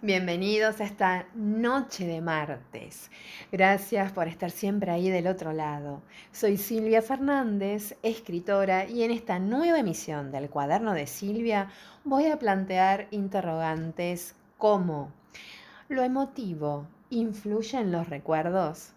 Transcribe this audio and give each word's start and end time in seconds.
Bienvenidos 0.00 0.80
a 0.80 0.84
esta 0.84 1.26
noche 1.34 2.06
de 2.06 2.20
martes. 2.20 3.10
Gracias 3.50 4.12
por 4.12 4.28
estar 4.28 4.52
siempre 4.52 4.92
ahí 4.92 5.10
del 5.10 5.26
otro 5.26 5.52
lado. 5.52 6.02
Soy 6.30 6.56
Silvia 6.56 7.02
Fernández, 7.02 7.96
escritora, 8.04 8.88
y 8.88 9.02
en 9.02 9.10
esta 9.10 9.40
nueva 9.40 9.80
emisión 9.80 10.30
del 10.30 10.50
cuaderno 10.50 10.94
de 10.94 11.08
Silvia 11.08 11.70
voy 12.04 12.26
a 12.26 12.38
plantear 12.38 13.08
interrogantes 13.10 14.36
como 14.56 15.10
¿lo 15.88 16.04
emotivo 16.04 16.86
influye 17.10 17.80
en 17.80 17.90
los 17.90 18.08
recuerdos? 18.08 18.92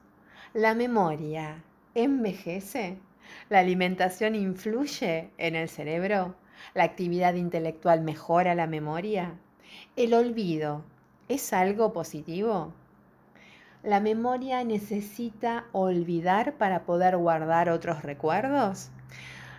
¿La 0.54 0.76
memoria 0.76 1.64
envejece? 1.96 3.00
¿La 3.50 3.58
alimentación 3.58 4.36
influye 4.36 5.32
en 5.40 5.56
el 5.56 5.68
cerebro? 5.68 6.36
¿La 6.76 6.84
actividad 6.84 7.34
intelectual 7.34 8.02
mejora 8.02 8.54
la 8.54 8.68
memoria? 8.68 9.34
¿El 9.96 10.14
olvido 10.14 10.91
es 11.32 11.54
algo 11.54 11.94
positivo? 11.94 12.74
¿La 13.84 14.02
memoria 14.02 14.64
necesita 14.64 15.66
olvidar 15.72 16.56
para 16.58 16.84
poder 16.84 17.16
guardar 17.16 17.70
otros 17.70 18.04
recuerdos? 18.04 18.90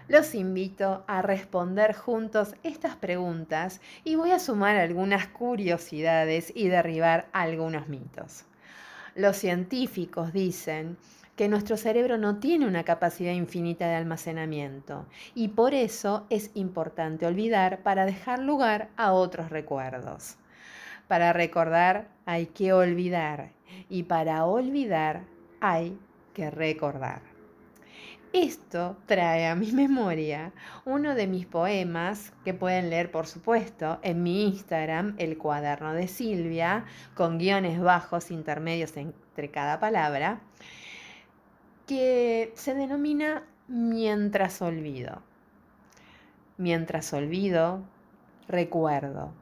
Los 0.07 0.35
invito 0.35 1.03
a 1.07 1.23
responder 1.23 1.95
juntos 1.95 2.55
estas 2.63 2.95
preguntas 2.97 3.81
y 4.05 4.17
voy 4.17 4.33
a 4.33 4.39
sumar 4.39 4.77
algunas 4.77 5.29
curiosidades 5.29 6.53
y 6.55 6.69
derribar 6.69 7.29
algunos 7.33 7.89
mitos. 7.89 8.45
Los 9.15 9.39
científicos 9.39 10.33
dicen 10.35 10.99
que 11.37 11.49
nuestro 11.49 11.79
cerebro 11.79 12.19
no 12.19 12.37
tiene 12.39 12.67
una 12.67 12.85
capacidad 12.85 13.33
infinita 13.33 13.89
de 13.89 13.95
almacenamiento 13.95 15.07
y 15.35 15.49
por 15.49 15.73
eso 15.73 16.27
es 16.29 16.51
importante 16.55 17.25
olvidar 17.25 17.83
para 17.83 18.05
dejar 18.05 18.41
lugar 18.41 18.91
a 18.97 19.13
otros 19.13 19.49
recuerdos. 19.49 20.37
Para 21.13 21.35
recordar 21.35 22.09
hay 22.25 22.47
que 22.47 22.73
olvidar 22.73 23.53
y 23.91 24.05
para 24.05 24.47
olvidar 24.47 25.25
hay 25.61 25.99
que 26.33 26.51
recordar. 26.51 27.21
Esto 28.33 28.97
trae 29.05 29.47
a 29.47 29.55
mi 29.55 29.73
memoria 29.73 30.55
uno 30.87 31.15
de 31.15 31.27
mis 31.27 31.45
poemas 31.45 32.33
que 32.47 32.55
pueden 32.55 32.89
leer, 32.89 33.11
por 33.11 33.27
supuesto, 33.27 33.99
en 34.03 34.23
mi 34.23 34.47
Instagram, 34.47 35.15
el 35.19 35.37
cuaderno 35.37 35.93
de 35.93 36.09
Silvia, 36.09 36.87
con 37.15 37.37
guiones 37.37 37.79
bajos 37.79 38.31
intermedios 38.31 38.97
entre 38.97 39.51
cada 39.51 39.79
palabra, 39.81 40.41
que 41.87 42.55
se 42.55 42.73
denomina 42.73 43.43
Mientras 43.69 44.63
olvido. 44.63 45.21
Mientras 46.57 47.13
olvido, 47.13 47.83
recuerdo, 48.49 49.35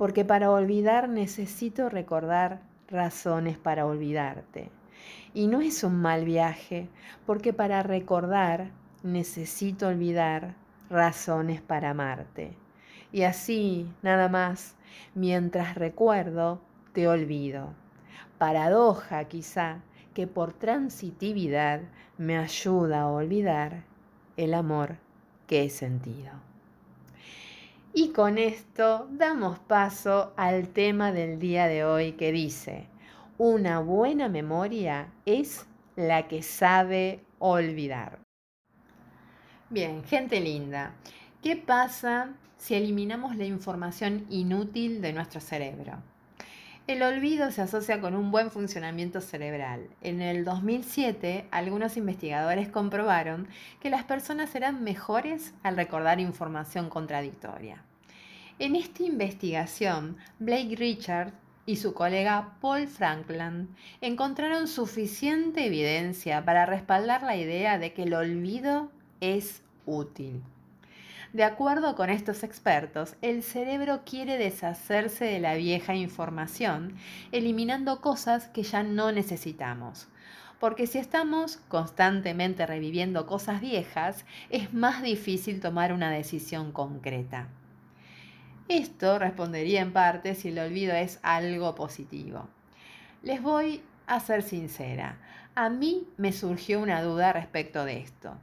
porque 0.00 0.24
para 0.24 0.50
olvidar 0.50 1.10
necesito 1.10 1.90
recordar 1.90 2.62
razones 2.88 3.58
para 3.58 3.84
olvidarte. 3.84 4.70
Y 5.34 5.46
no 5.46 5.60
es 5.60 5.84
un 5.84 6.00
mal 6.00 6.24
viaje, 6.24 6.88
porque 7.26 7.52
para 7.52 7.82
recordar 7.82 8.70
necesito 9.02 9.88
olvidar 9.88 10.54
razones 10.88 11.60
para 11.60 11.90
amarte. 11.90 12.56
Y 13.12 13.24
así, 13.24 13.92
nada 14.00 14.30
más, 14.30 14.74
mientras 15.14 15.74
recuerdo, 15.74 16.62
te 16.94 17.06
olvido. 17.06 17.74
Paradoja 18.38 19.24
quizá, 19.24 19.82
que 20.14 20.26
por 20.26 20.54
transitividad 20.54 21.82
me 22.16 22.38
ayuda 22.38 23.02
a 23.02 23.08
olvidar 23.08 23.84
el 24.38 24.54
amor 24.54 24.96
que 25.46 25.64
he 25.64 25.68
sentido. 25.68 26.49
Y 27.92 28.12
con 28.12 28.38
esto 28.38 29.08
damos 29.10 29.58
paso 29.58 30.32
al 30.36 30.68
tema 30.68 31.10
del 31.10 31.40
día 31.40 31.66
de 31.66 31.84
hoy 31.84 32.12
que 32.12 32.30
dice, 32.30 32.86
una 33.36 33.80
buena 33.80 34.28
memoria 34.28 35.08
es 35.26 35.66
la 35.96 36.28
que 36.28 36.42
sabe 36.42 37.24
olvidar. 37.40 38.20
Bien, 39.70 40.04
gente 40.04 40.40
linda, 40.40 40.94
¿qué 41.42 41.56
pasa 41.56 42.30
si 42.58 42.76
eliminamos 42.76 43.34
la 43.34 43.44
información 43.44 44.24
inútil 44.30 45.02
de 45.02 45.12
nuestro 45.12 45.40
cerebro? 45.40 45.94
El 46.86 47.02
olvido 47.02 47.50
se 47.50 47.62
asocia 47.62 48.00
con 48.00 48.14
un 48.14 48.30
buen 48.30 48.50
funcionamiento 48.50 49.20
cerebral. 49.20 49.88
En 50.00 50.20
el 50.22 50.44
2007, 50.44 51.46
algunos 51.50 51.96
investigadores 51.96 52.68
comprobaron 52.68 53.48
que 53.80 53.90
las 53.90 54.04
personas 54.04 54.54
eran 54.54 54.82
mejores 54.82 55.54
al 55.62 55.76
recordar 55.76 56.18
información 56.18 56.88
contradictoria. 56.88 57.84
En 58.60 58.76
esta 58.76 59.02
investigación, 59.04 60.18
Blake 60.38 60.76
Richard 60.76 61.32
y 61.64 61.76
su 61.76 61.94
colega 61.94 62.58
Paul 62.60 62.88
Franklin 62.88 63.74
encontraron 64.02 64.68
suficiente 64.68 65.64
evidencia 65.64 66.44
para 66.44 66.66
respaldar 66.66 67.22
la 67.22 67.38
idea 67.38 67.78
de 67.78 67.94
que 67.94 68.02
el 68.02 68.12
olvido 68.12 68.92
es 69.22 69.62
útil. 69.86 70.42
De 71.32 71.42
acuerdo 71.42 71.96
con 71.96 72.10
estos 72.10 72.42
expertos, 72.42 73.16
el 73.22 73.42
cerebro 73.42 74.02
quiere 74.04 74.36
deshacerse 74.36 75.24
de 75.24 75.40
la 75.40 75.54
vieja 75.54 75.94
información, 75.94 76.96
eliminando 77.32 78.02
cosas 78.02 78.48
que 78.48 78.62
ya 78.62 78.82
no 78.82 79.10
necesitamos. 79.10 80.06
Porque 80.58 80.86
si 80.86 80.98
estamos 80.98 81.56
constantemente 81.68 82.66
reviviendo 82.66 83.24
cosas 83.24 83.62
viejas, 83.62 84.26
es 84.50 84.74
más 84.74 85.02
difícil 85.02 85.60
tomar 85.60 85.94
una 85.94 86.10
decisión 86.10 86.72
concreta. 86.72 87.48
Esto 88.70 89.18
respondería 89.18 89.80
en 89.80 89.92
parte 89.92 90.36
si 90.36 90.50
el 90.50 90.60
olvido 90.60 90.94
es 90.94 91.18
algo 91.24 91.74
positivo. 91.74 92.48
Les 93.20 93.42
voy 93.42 93.82
a 94.06 94.20
ser 94.20 94.44
sincera, 94.44 95.18
a 95.56 95.68
mí 95.68 96.06
me 96.16 96.30
surgió 96.30 96.78
una 96.78 97.02
duda 97.02 97.32
respecto 97.32 97.84
de 97.84 97.98
esto. 97.98 98.38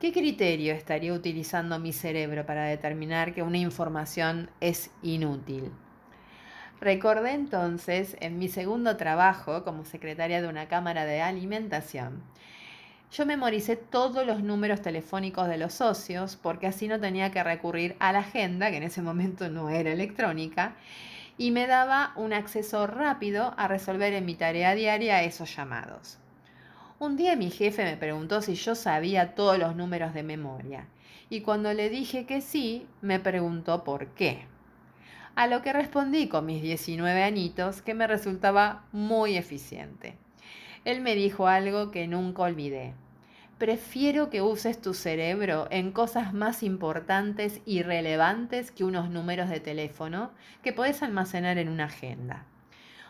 ¿Qué 0.00 0.12
criterio 0.12 0.74
estaría 0.74 1.12
utilizando 1.12 1.78
mi 1.78 1.92
cerebro 1.92 2.44
para 2.44 2.64
determinar 2.64 3.32
que 3.32 3.44
una 3.44 3.58
información 3.58 4.50
es 4.60 4.90
inútil? 5.02 5.70
Recordé 6.80 7.34
entonces 7.34 8.16
en 8.18 8.40
mi 8.40 8.48
segundo 8.48 8.96
trabajo 8.96 9.62
como 9.62 9.84
secretaria 9.84 10.42
de 10.42 10.48
una 10.48 10.66
cámara 10.66 11.04
de 11.04 11.22
alimentación. 11.22 12.24
Yo 13.16 13.26
memoricé 13.26 13.76
todos 13.76 14.26
los 14.26 14.42
números 14.42 14.82
telefónicos 14.82 15.46
de 15.46 15.56
los 15.56 15.74
socios 15.74 16.34
porque 16.34 16.66
así 16.66 16.88
no 16.88 16.98
tenía 16.98 17.30
que 17.30 17.44
recurrir 17.44 17.94
a 18.00 18.10
la 18.10 18.18
agenda, 18.18 18.72
que 18.72 18.78
en 18.78 18.82
ese 18.82 19.02
momento 19.02 19.48
no 19.48 19.70
era 19.70 19.92
electrónica, 19.92 20.74
y 21.38 21.52
me 21.52 21.68
daba 21.68 22.12
un 22.16 22.32
acceso 22.32 22.88
rápido 22.88 23.54
a 23.56 23.68
resolver 23.68 24.12
en 24.14 24.26
mi 24.26 24.34
tarea 24.34 24.74
diaria 24.74 25.22
esos 25.22 25.54
llamados. 25.54 26.18
Un 26.98 27.16
día 27.16 27.36
mi 27.36 27.50
jefe 27.50 27.84
me 27.84 27.96
preguntó 27.96 28.42
si 28.42 28.56
yo 28.56 28.74
sabía 28.74 29.36
todos 29.36 29.60
los 29.60 29.76
números 29.76 30.12
de 30.12 30.24
memoria 30.24 30.88
y 31.30 31.42
cuando 31.42 31.72
le 31.72 31.90
dije 31.90 32.26
que 32.26 32.40
sí, 32.40 32.88
me 33.00 33.20
preguntó 33.20 33.84
por 33.84 34.08
qué. 34.08 34.44
A 35.36 35.46
lo 35.46 35.62
que 35.62 35.72
respondí 35.72 36.26
con 36.26 36.46
mis 36.46 36.62
19 36.62 37.22
añitos 37.22 37.80
que 37.80 37.94
me 37.94 38.08
resultaba 38.08 38.86
muy 38.90 39.36
eficiente. 39.36 40.16
Él 40.84 41.00
me 41.00 41.14
dijo 41.14 41.46
algo 41.46 41.92
que 41.92 42.08
nunca 42.08 42.42
olvidé. 42.42 42.92
Prefiero 43.58 44.30
que 44.30 44.42
uses 44.42 44.80
tu 44.80 44.94
cerebro 44.94 45.68
en 45.70 45.92
cosas 45.92 46.34
más 46.34 46.62
importantes 46.62 47.60
y 47.64 47.82
relevantes 47.82 48.70
que 48.70 48.84
unos 48.84 49.10
números 49.10 49.48
de 49.48 49.60
teléfono 49.60 50.32
que 50.62 50.72
puedes 50.72 51.02
almacenar 51.02 51.58
en 51.58 51.68
una 51.68 51.84
agenda 51.84 52.46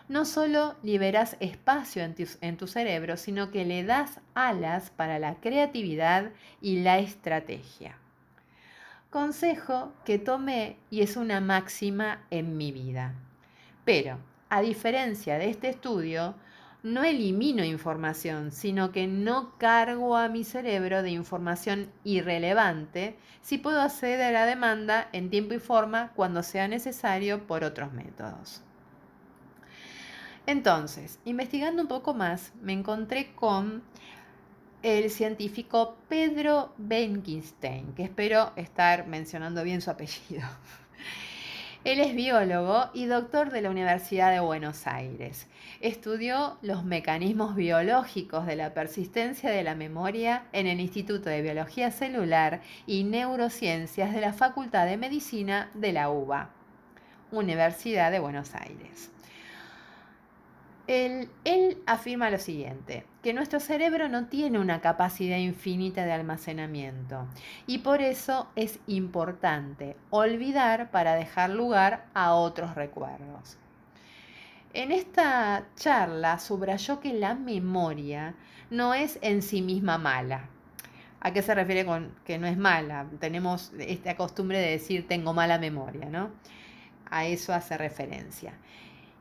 no 0.08 0.24
solo 0.24 0.76
liberas 0.82 1.36
espacio 1.40 2.02
en 2.02 2.56
tu, 2.56 2.66
cerebro, 2.66 3.16
sino 3.16 3.50
que 3.50 3.64
le 3.64 3.84
das 3.84 4.20
alas 4.34 4.90
para 4.90 5.18
la 5.18 5.36
creatividad 5.36 6.30
y 6.60 6.80
la 6.80 6.98
estrategia. 6.98 7.96
Consejo 9.10 9.92
que 10.04 10.18
tomé 10.18 10.76
y 10.90 11.02
es 11.02 11.16
una 11.16 11.40
máxima 11.40 12.26
en 12.30 12.56
mi 12.56 12.72
vida. 12.72 13.14
Pero, 13.84 14.18
a 14.50 14.60
diferencia 14.60 15.38
de 15.38 15.48
este 15.48 15.68
estudio, 15.68 16.34
no 16.84 17.02
elimino 17.02 17.64
información, 17.64 18.52
sino 18.52 18.92
que 18.92 19.06
no 19.06 19.56
cargo 19.56 20.16
a 20.16 20.28
mi 20.28 20.44
cerebro 20.44 21.02
de 21.02 21.10
información 21.10 21.90
irrelevante 22.04 23.16
si 23.40 23.56
puedo 23.56 23.80
acceder 23.80 24.20
a 24.20 24.30
la 24.30 24.44
demanda 24.44 25.08
en 25.12 25.30
tiempo 25.30 25.54
y 25.54 25.58
forma 25.58 26.12
cuando 26.14 26.42
sea 26.42 26.68
necesario 26.68 27.46
por 27.46 27.64
otros 27.64 27.92
métodos. 27.94 28.62
Entonces, 30.46 31.18
investigando 31.24 31.80
un 31.80 31.88
poco 31.88 32.12
más, 32.12 32.52
me 32.60 32.74
encontré 32.74 33.34
con 33.34 33.82
el 34.82 35.10
científico 35.10 35.96
Pedro 36.10 36.74
Benkenstein, 36.76 37.94
que 37.94 38.02
espero 38.02 38.52
estar 38.56 39.06
mencionando 39.06 39.64
bien 39.64 39.80
su 39.80 39.90
apellido. 39.90 40.46
Él 41.84 42.00
es 42.00 42.14
biólogo 42.14 42.88
y 42.94 43.04
doctor 43.04 43.50
de 43.50 43.60
la 43.60 43.68
Universidad 43.68 44.32
de 44.32 44.40
Buenos 44.40 44.86
Aires. 44.86 45.46
Estudió 45.82 46.56
los 46.62 46.82
mecanismos 46.82 47.54
biológicos 47.54 48.46
de 48.46 48.56
la 48.56 48.72
persistencia 48.72 49.50
de 49.50 49.62
la 49.62 49.74
memoria 49.74 50.44
en 50.52 50.66
el 50.66 50.80
Instituto 50.80 51.28
de 51.28 51.42
Biología 51.42 51.90
Celular 51.90 52.62
y 52.86 53.04
Neurociencias 53.04 54.14
de 54.14 54.22
la 54.22 54.32
Facultad 54.32 54.86
de 54.86 54.96
Medicina 54.96 55.68
de 55.74 55.92
la 55.92 56.08
UBA 56.08 56.48
Universidad 57.30 58.10
de 58.10 58.20
Buenos 58.20 58.54
Aires. 58.54 59.13
Él, 60.86 61.30
afirma 61.86 62.28
lo 62.28 62.38
siguiente, 62.38 63.06
que 63.22 63.32
nuestro 63.32 63.58
cerebro 63.58 64.10
no 64.10 64.26
tiene 64.26 64.58
una 64.58 64.82
capacidad 64.82 65.38
infinita 65.38 66.04
de 66.04 66.12
almacenamiento 66.12 67.26
y 67.66 67.78
por 67.78 68.02
eso 68.02 68.48
es 68.54 68.78
importante 68.86 69.96
olvidar 70.10 70.90
para 70.90 71.14
dejar 71.14 71.50
lugar 71.50 72.04
a 72.12 72.34
otros 72.34 72.74
recuerdos. 72.74 73.56
En 74.74 74.92
esta 74.92 75.68
charla 75.76 76.38
subrayó 76.38 77.00
que 77.00 77.14
la 77.14 77.34
memoria 77.34 78.34
no 78.68 78.92
es 78.92 79.18
en 79.22 79.40
sí 79.40 79.62
misma 79.62 79.96
mala. 79.96 80.50
¿A 81.20 81.32
qué 81.32 81.40
se 81.40 81.54
refiere 81.54 81.86
con 81.86 82.14
que 82.26 82.38
no 82.38 82.46
es 82.46 82.58
mala? 82.58 83.06
Tenemos 83.20 83.72
esta 83.78 84.16
costumbre 84.16 84.58
de 84.58 84.72
decir 84.72 85.08
tengo 85.08 85.32
mala 85.32 85.58
memoria, 85.58 86.10
¿no? 86.10 86.30
A 87.08 87.24
eso 87.24 87.54
hace 87.54 87.78
referencia. 87.78 88.52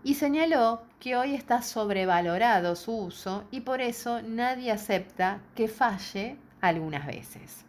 Y 0.04 0.16
señaló 0.16 0.82
que 1.00 1.16
hoy 1.16 1.34
está 1.34 1.62
sobrevalorado 1.62 2.76
su 2.76 2.96
uso 2.96 3.46
y 3.52 3.62
por 3.62 3.82
eso 3.82 4.22
nadie 4.22 4.72
acepta 4.72 5.42
que 5.56 5.68
falle 5.68 6.38
algunas 6.60 7.06
veces. 7.08 7.64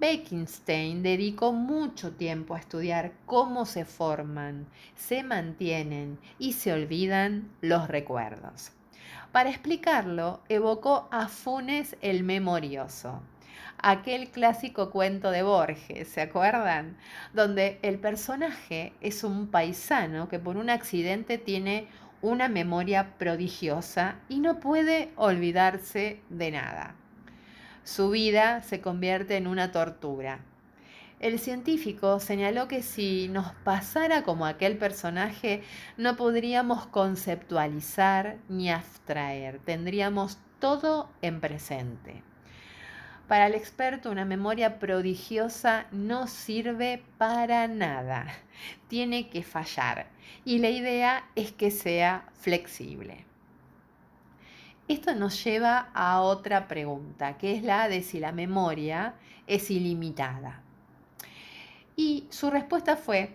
Bekenstein 0.00 1.02
dedicó 1.02 1.52
mucho 1.52 2.12
tiempo 2.12 2.54
a 2.54 2.60
estudiar 2.60 3.12
cómo 3.26 3.66
se 3.66 3.84
forman, 3.84 4.66
se 4.94 5.22
mantienen 5.22 6.18
y 6.38 6.52
se 6.52 6.72
olvidan 6.72 7.50
los 7.60 7.88
recuerdos. 7.88 8.70
Para 9.32 9.50
explicarlo, 9.50 10.40
evocó 10.48 11.08
a 11.10 11.28
Funes 11.28 11.96
el 12.00 12.22
Memorioso, 12.22 13.20
aquel 13.78 14.30
clásico 14.30 14.90
cuento 14.90 15.30
de 15.30 15.42
Borges, 15.42 16.08
¿se 16.08 16.20
acuerdan? 16.20 16.96
Donde 17.32 17.78
el 17.82 17.98
personaje 17.98 18.92
es 19.00 19.24
un 19.24 19.48
paisano 19.48 20.28
que 20.28 20.38
por 20.38 20.56
un 20.56 20.70
accidente 20.70 21.38
tiene 21.38 21.88
una 22.22 22.48
memoria 22.48 23.14
prodigiosa 23.18 24.16
y 24.28 24.40
no 24.40 24.60
puede 24.60 25.10
olvidarse 25.16 26.20
de 26.30 26.50
nada 26.50 26.94
su 27.88 28.10
vida 28.10 28.60
se 28.60 28.82
convierte 28.82 29.38
en 29.38 29.46
una 29.46 29.72
tortura. 29.72 30.40
El 31.20 31.38
científico 31.38 32.20
señaló 32.20 32.68
que 32.68 32.82
si 32.82 33.28
nos 33.28 33.52
pasara 33.64 34.24
como 34.24 34.44
aquel 34.44 34.76
personaje, 34.76 35.62
no 35.96 36.14
podríamos 36.14 36.86
conceptualizar 36.86 38.36
ni 38.50 38.70
abstraer, 38.70 39.60
tendríamos 39.64 40.36
todo 40.60 41.08
en 41.22 41.40
presente. 41.40 42.22
Para 43.28 43.46
el 43.46 43.54
experto, 43.54 44.10
una 44.10 44.24
memoria 44.24 44.78
prodigiosa 44.78 45.86
no 45.92 46.26
sirve 46.26 47.02
para 47.18 47.68
nada, 47.68 48.26
tiene 48.88 49.28
que 49.28 49.42
fallar 49.42 50.06
y 50.46 50.60
la 50.60 50.70
idea 50.70 51.24
es 51.34 51.52
que 51.52 51.70
sea 51.70 52.24
flexible. 52.40 53.26
Esto 54.88 55.14
nos 55.14 55.44
lleva 55.44 55.90
a 55.92 56.22
otra 56.22 56.66
pregunta, 56.68 57.36
que 57.36 57.54
es 57.54 57.62
la 57.62 57.90
de 57.90 58.00
si 58.00 58.18
la 58.18 58.32
memoria 58.32 59.12
es 59.46 59.70
ilimitada. 59.70 60.62
Y 61.96 62.26
su 62.30 62.50
respuesta 62.50 62.96
fue 62.96 63.34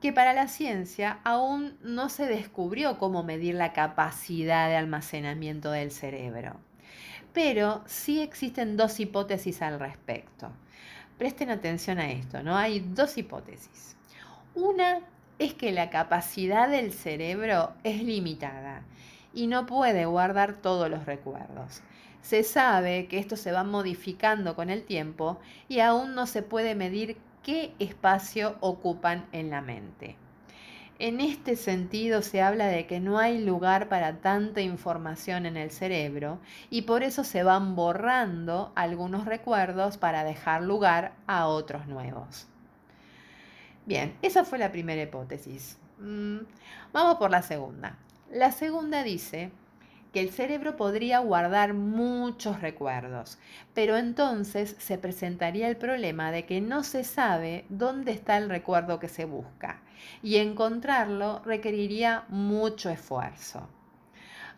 que 0.00 0.14
para 0.14 0.32
la 0.32 0.48
ciencia 0.48 1.18
aún 1.24 1.76
no 1.82 2.08
se 2.08 2.24
descubrió 2.24 2.98
cómo 2.98 3.22
medir 3.22 3.56
la 3.56 3.74
capacidad 3.74 4.68
de 4.70 4.76
almacenamiento 4.76 5.70
del 5.70 5.90
cerebro. 5.90 6.69
Pero 7.32 7.82
sí 7.86 8.20
existen 8.20 8.76
dos 8.76 8.98
hipótesis 9.00 9.62
al 9.62 9.78
respecto. 9.78 10.50
Presten 11.18 11.50
atención 11.50 11.98
a 11.98 12.10
esto, 12.10 12.42
¿no? 12.42 12.56
Hay 12.56 12.80
dos 12.80 13.18
hipótesis. 13.18 13.96
Una 14.54 15.00
es 15.38 15.54
que 15.54 15.72
la 15.72 15.90
capacidad 15.90 16.68
del 16.68 16.92
cerebro 16.92 17.72
es 17.84 18.02
limitada 18.02 18.82
y 19.32 19.46
no 19.46 19.66
puede 19.66 20.06
guardar 20.06 20.54
todos 20.54 20.90
los 20.90 21.06
recuerdos. 21.06 21.82
Se 22.22 22.42
sabe 22.42 23.06
que 23.06 23.18
esto 23.18 23.36
se 23.36 23.52
va 23.52 23.64
modificando 23.64 24.54
con 24.54 24.70
el 24.70 24.84
tiempo 24.84 25.38
y 25.68 25.80
aún 25.80 26.14
no 26.14 26.26
se 26.26 26.42
puede 26.42 26.74
medir 26.74 27.16
qué 27.42 27.72
espacio 27.78 28.56
ocupan 28.60 29.26
en 29.32 29.50
la 29.50 29.62
mente. 29.62 30.16
En 31.00 31.18
este 31.22 31.56
sentido 31.56 32.20
se 32.20 32.42
habla 32.42 32.66
de 32.66 32.86
que 32.86 33.00
no 33.00 33.18
hay 33.18 33.42
lugar 33.42 33.88
para 33.88 34.20
tanta 34.20 34.60
información 34.60 35.46
en 35.46 35.56
el 35.56 35.70
cerebro 35.70 36.40
y 36.68 36.82
por 36.82 37.02
eso 37.02 37.24
se 37.24 37.42
van 37.42 37.74
borrando 37.74 38.70
algunos 38.74 39.24
recuerdos 39.24 39.96
para 39.96 40.24
dejar 40.24 40.60
lugar 40.60 41.14
a 41.26 41.46
otros 41.46 41.86
nuevos. 41.86 42.48
Bien, 43.86 44.14
esa 44.20 44.44
fue 44.44 44.58
la 44.58 44.70
primera 44.72 45.00
hipótesis. 45.00 45.78
Mm, 46.00 46.40
vamos 46.92 47.14
por 47.16 47.30
la 47.30 47.40
segunda. 47.40 47.96
La 48.30 48.52
segunda 48.52 49.02
dice 49.02 49.52
que 50.12 50.20
el 50.20 50.30
cerebro 50.30 50.76
podría 50.76 51.20
guardar 51.20 51.74
muchos 51.74 52.60
recuerdos, 52.60 53.38
pero 53.74 53.96
entonces 53.96 54.76
se 54.78 54.98
presentaría 54.98 55.68
el 55.68 55.76
problema 55.76 56.32
de 56.32 56.46
que 56.46 56.60
no 56.60 56.82
se 56.82 57.04
sabe 57.04 57.64
dónde 57.68 58.12
está 58.12 58.36
el 58.36 58.48
recuerdo 58.48 58.98
que 58.98 59.08
se 59.08 59.24
busca 59.24 59.80
y 60.22 60.36
encontrarlo 60.36 61.42
requeriría 61.44 62.24
mucho 62.28 62.90
esfuerzo. 62.90 63.68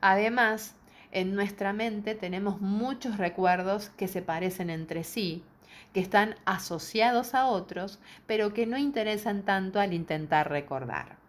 Además, 0.01 0.75
en 1.11 1.35
nuestra 1.35 1.73
mente 1.73 2.15
tenemos 2.15 2.61
muchos 2.61 3.19
recuerdos 3.19 3.91
que 3.91 4.09
se 4.09 4.23
parecen 4.23 4.71
entre 4.71 5.05
sí, 5.05 5.45
que 5.93 6.01
están 6.01 6.37
asociados 6.47 7.35
a 7.35 7.47
otros, 7.47 8.01
pero 8.27 8.55
que 8.55 8.67
no 8.67 8.79
interesan 8.79 9.43
tanto 9.43 9.79
al 9.79 9.93
intentar 9.93 10.51
recordar. 10.51 11.22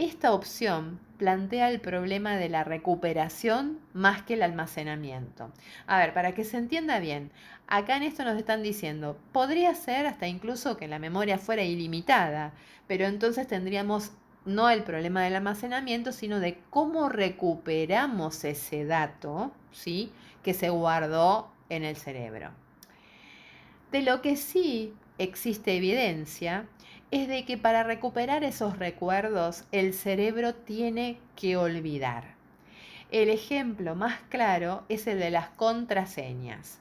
Esta 0.00 0.32
opción 0.32 0.98
plantea 1.18 1.68
el 1.68 1.78
problema 1.78 2.36
de 2.36 2.48
la 2.48 2.64
recuperación 2.64 3.78
más 3.92 4.22
que 4.22 4.32
el 4.32 4.42
almacenamiento. 4.42 5.52
A 5.86 5.98
ver, 5.98 6.14
para 6.14 6.32
que 6.32 6.42
se 6.42 6.56
entienda 6.56 7.00
bien, 7.00 7.30
acá 7.66 7.98
en 7.98 8.04
esto 8.04 8.24
nos 8.24 8.38
están 8.38 8.62
diciendo, 8.62 9.18
podría 9.30 9.74
ser 9.74 10.06
hasta 10.06 10.26
incluso 10.26 10.78
que 10.78 10.88
la 10.88 10.98
memoria 10.98 11.36
fuera 11.36 11.64
ilimitada, 11.64 12.54
pero 12.86 13.04
entonces 13.04 13.46
tendríamos 13.46 14.12
no 14.46 14.70
el 14.70 14.84
problema 14.84 15.22
del 15.22 15.36
almacenamiento, 15.36 16.12
sino 16.12 16.40
de 16.40 16.56
cómo 16.70 17.10
recuperamos 17.10 18.42
ese 18.44 18.86
dato, 18.86 19.52
¿sí? 19.70 20.12
que 20.42 20.54
se 20.54 20.70
guardó 20.70 21.52
en 21.68 21.84
el 21.84 21.96
cerebro. 21.96 22.52
De 23.92 24.00
lo 24.00 24.22
que 24.22 24.36
sí 24.36 24.94
existe 25.18 25.76
evidencia 25.76 26.64
es 27.10 27.26
de 27.28 27.44
que 27.44 27.58
para 27.58 27.82
recuperar 27.82 28.44
esos 28.44 28.78
recuerdos 28.78 29.64
el 29.72 29.94
cerebro 29.94 30.54
tiene 30.54 31.18
que 31.36 31.56
olvidar. 31.56 32.24
El 33.10 33.28
ejemplo 33.28 33.96
más 33.96 34.20
claro 34.28 34.84
es 34.88 35.06
el 35.08 35.18
de 35.18 35.30
las 35.30 35.48
contraseñas. 35.48 36.78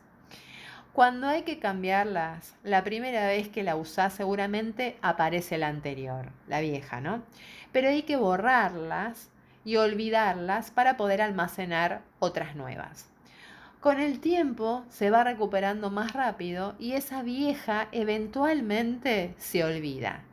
Cuando 0.94 1.28
hay 1.28 1.44
que 1.44 1.60
cambiarlas, 1.60 2.56
la 2.64 2.84
primera 2.84 3.26
vez 3.28 3.48
que 3.48 3.64
la 3.64 3.76
usás 3.76 4.14
seguramente 4.14 4.98
aparece 5.02 5.58
la 5.58 5.68
anterior, 5.68 6.30
la 6.48 6.60
vieja, 6.60 7.02
¿no? 7.02 7.24
Pero 7.72 7.90
hay 7.90 8.04
que 8.04 8.18
borrarlas 8.18 9.30
y 9.66 9.78
olvidarlas 9.78 10.72
para 10.72 10.98
poder 10.98 11.22
almacenar 11.22 12.02
otras 12.20 12.56
nuevas. 12.56 13.10
Con 13.80 14.00
el 14.02 14.20
tiempo 14.20 14.84
se 14.90 15.10
va 15.10 15.24
recuperando 15.24 15.90
más 15.90 16.12
rápido 16.12 16.76
y 16.80 16.94
esa 16.94 17.24
vieja 17.24 17.88
eventualmente 17.94 19.36
se 19.38 19.64
olvida, 19.64 20.24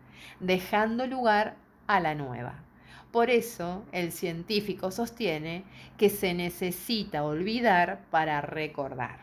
dejando 0.41 1.07
lugar 1.07 1.57
a 1.87 2.01
la 2.01 2.15
nueva. 2.15 2.67
Por 3.13 3.31
eso 3.31 3.85
el 3.93 4.13
científico 4.13 4.91
sostiene 4.91 5.65
que 5.97 6.11
se 6.11 6.35
necesita 6.35 7.25
olvidar 7.25 8.05
para 8.11 8.41
recordar, 8.41 9.21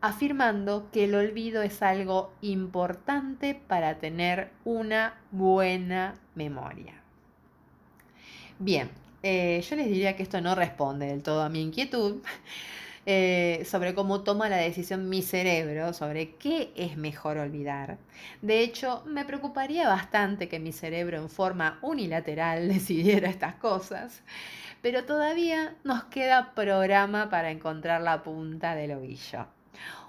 afirmando 0.00 0.90
que 0.92 1.04
el 1.04 1.14
olvido 1.14 1.62
es 1.62 1.80
algo 1.82 2.32
importante 2.42 3.54
para 3.54 3.98
tener 3.98 4.50
una 4.64 5.14
buena 5.30 6.14
memoria. 6.34 6.94
Bien, 8.58 8.90
eh, 9.22 9.64
yo 9.68 9.76
les 9.76 9.86
diría 9.86 10.16
que 10.16 10.22
esto 10.22 10.40
no 10.40 10.54
responde 10.54 11.06
del 11.06 11.22
todo 11.22 11.42
a 11.42 11.48
mi 11.48 11.62
inquietud, 11.62 12.22
eh, 13.06 13.64
sobre 13.64 13.94
cómo 13.94 14.22
toma 14.22 14.48
la 14.48 14.56
decisión 14.56 15.08
mi 15.08 15.22
cerebro, 15.22 15.92
sobre 15.92 16.34
qué 16.34 16.72
es 16.74 16.96
mejor 16.96 17.38
olvidar. 17.38 17.98
De 18.42 18.60
hecho, 18.60 19.04
me 19.06 19.24
preocuparía 19.24 19.88
bastante 19.88 20.48
que 20.48 20.58
mi 20.58 20.72
cerebro 20.72 21.18
en 21.18 21.30
forma 21.30 21.78
unilateral 21.82 22.66
decidiera 22.72 23.30
estas 23.30 23.54
cosas, 23.54 24.22
pero 24.82 25.04
todavía 25.04 25.76
nos 25.84 26.04
queda 26.04 26.52
programa 26.54 27.30
para 27.30 27.52
encontrar 27.52 28.00
la 28.02 28.24
punta 28.24 28.74
del 28.74 28.92
ovillo. 28.92 29.46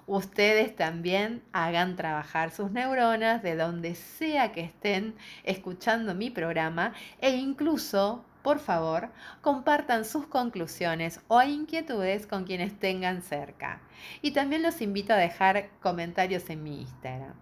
Ustedes 0.08 0.74
también 0.74 1.42
hagan 1.52 1.94
trabajar 1.94 2.50
sus 2.50 2.70
neuronas 2.70 3.42
de 3.42 3.54
donde 3.54 3.94
sea 3.94 4.52
que 4.52 4.62
estén 4.62 5.14
escuchando 5.44 6.14
mi 6.14 6.30
programa 6.30 6.94
e 7.20 7.36
incluso 7.36 8.24
por 8.48 8.60
favor, 8.60 9.10
compartan 9.42 10.06
sus 10.06 10.26
conclusiones 10.26 11.20
o 11.28 11.42
inquietudes 11.42 12.26
con 12.26 12.44
quienes 12.44 12.78
tengan 12.78 13.20
cerca. 13.20 13.82
Y 14.22 14.30
también 14.30 14.62
los 14.62 14.80
invito 14.80 15.12
a 15.12 15.16
dejar 15.16 15.68
comentarios 15.82 16.48
en 16.48 16.62
mi 16.62 16.80
Instagram. 16.80 17.34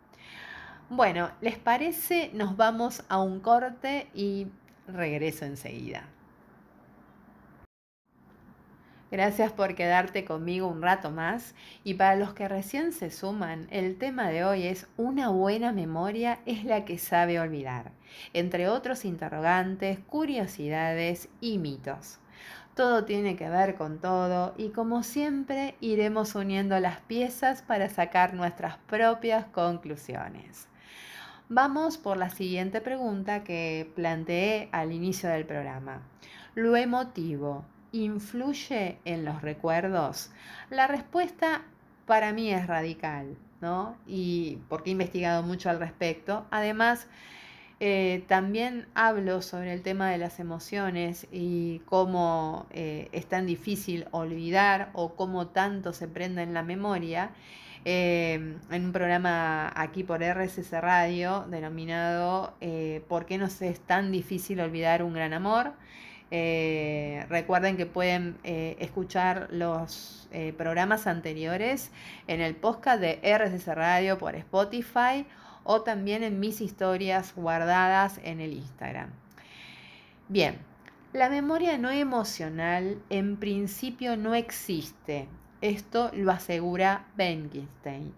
Bueno, 0.91 1.31
¿les 1.41 1.59
parece? 1.59 2.33
Nos 2.35 2.57
vamos 2.57 3.05
a 3.09 3.21
un 3.21 3.39
corte 3.39 4.09
y 4.15 4.49
regreso 4.89 5.45
enseguida. 5.45 6.09
Gracias 9.09 9.53
por 9.53 9.77
quedarte 9.77 10.25
conmigo 10.25 10.67
un 10.67 10.83
rato 10.83 11.13
más 11.13 11.55
y 11.85 11.95
para 11.95 12.17
los 12.17 12.35
que 12.35 12.49
recién 12.49 12.93
se 12.93 13.11
suman, 13.11 13.69
el 13.71 13.99
tema 13.99 14.31
de 14.31 14.45
hoy 14.45 14.67
es 14.67 14.89
una 14.97 15.29
buena 15.29 15.71
memoria 15.71 16.41
es 16.45 16.65
la 16.65 16.85
que 16.85 16.99
sabe 16.99 17.39
olvidar, 17.39 17.93
entre 18.33 18.69
otros 18.69 19.05
interrogantes, 19.05 20.01
curiosidades 20.01 21.29
y 21.41 21.59
mitos. 21.59 22.19
Todo 22.75 23.05
tiene 23.05 23.37
que 23.37 23.49
ver 23.49 23.77
con 23.77 24.01
todo 24.01 24.55
y 24.59 24.71
como 24.71 25.05
siempre 25.05 25.77
iremos 25.81 26.35
uniendo 26.35 26.79
las 26.81 26.99
piezas 26.99 27.63
para 27.63 27.89
sacar 27.89 28.35
nuestras 28.35 28.77
propias 28.89 29.47
conclusiones. 29.47 30.67
Vamos 31.49 31.97
por 31.97 32.17
la 32.17 32.29
siguiente 32.29 32.81
pregunta 32.81 33.45
que 33.45 33.89
planteé 33.95 34.69
al 34.73 34.91
inicio 34.91 35.29
del 35.29 35.47
programa. 35.47 36.03
Lo 36.57 36.77
emotivo, 36.77 37.65
influye 37.93 38.99
en 39.05 39.25
los 39.25 39.43
recuerdos? 39.43 40.31
La 40.71 40.87
respuesta 40.87 41.63
para 42.07 42.33
mí 42.33 42.53
es 42.53 42.67
radical, 42.67 43.37
¿no? 43.61 43.97
Y 44.07 44.59
porque 44.69 44.91
he 44.91 44.93
investigado 44.93 45.43
mucho 45.43 45.71
al 45.71 45.79
respecto. 45.79 46.47
Además, 46.51 47.09
eh, 47.79 48.25
también 48.27 48.87
hablo 48.95 49.43
sobre 49.43 49.75
el 49.75 49.83
tema 49.83 50.11
de 50.11 50.17
las 50.17 50.41
emociones 50.41 51.27
y 51.31 51.81
cómo 51.81 52.67
eh, 52.71 53.09
es 53.13 53.27
tan 53.27 53.45
difícil 53.47 54.07
olvidar 54.13 54.91
o 54.95 55.15
cómo 55.15 55.49
tanto 55.49 55.93
se 55.93 56.09
prende 56.09 56.43
en 56.43 56.55
la 56.55 56.63
memoria. 56.63 57.33
Eh, 57.85 58.57
en 58.71 58.85
un 58.85 58.93
programa 58.93 59.73
aquí 59.77 60.03
por 60.03 60.21
RSS 60.21 60.73
Radio 60.81 61.47
denominado 61.49 62.55
¿Por 63.09 63.27
qué 63.27 63.39
nos 63.39 63.63
es 63.63 63.79
tan 63.79 64.11
difícil 64.11 64.59
olvidar 64.61 65.05
un 65.05 65.15
gran 65.15 65.33
amor? 65.35 65.75
Eh, 66.31 67.25
recuerden 67.29 67.77
que 67.77 67.87
pueden 67.87 68.37
eh, 68.43 68.77
escuchar 68.81 69.49
los 69.53 70.29
eh, 70.33 70.53
programas 70.57 71.07
anteriores 71.07 71.93
en 72.27 72.41
el 72.41 72.57
podcast 72.57 73.01
de 73.01 73.21
RCC 73.23 73.69
Radio 73.69 74.19
por 74.19 74.35
Spotify 74.35 75.25
o 75.63 75.83
también 75.83 76.25
en 76.25 76.41
mis 76.41 76.61
historias 76.61 77.33
guardadas 77.37 78.19
en 78.25 78.41
el 78.41 78.55
Instagram. 78.55 79.11
Bien, 80.29 80.59
la 81.13 81.29
memoria 81.29 81.79
no 81.79 81.91
emocional 81.91 83.01
en 83.09 83.37
principio 83.37 84.17
no 84.17 84.35
existe. 84.35 85.29
Esto 85.61 86.11
lo 86.13 86.33
asegura 86.33 87.07
Benkenstein. 87.17 88.13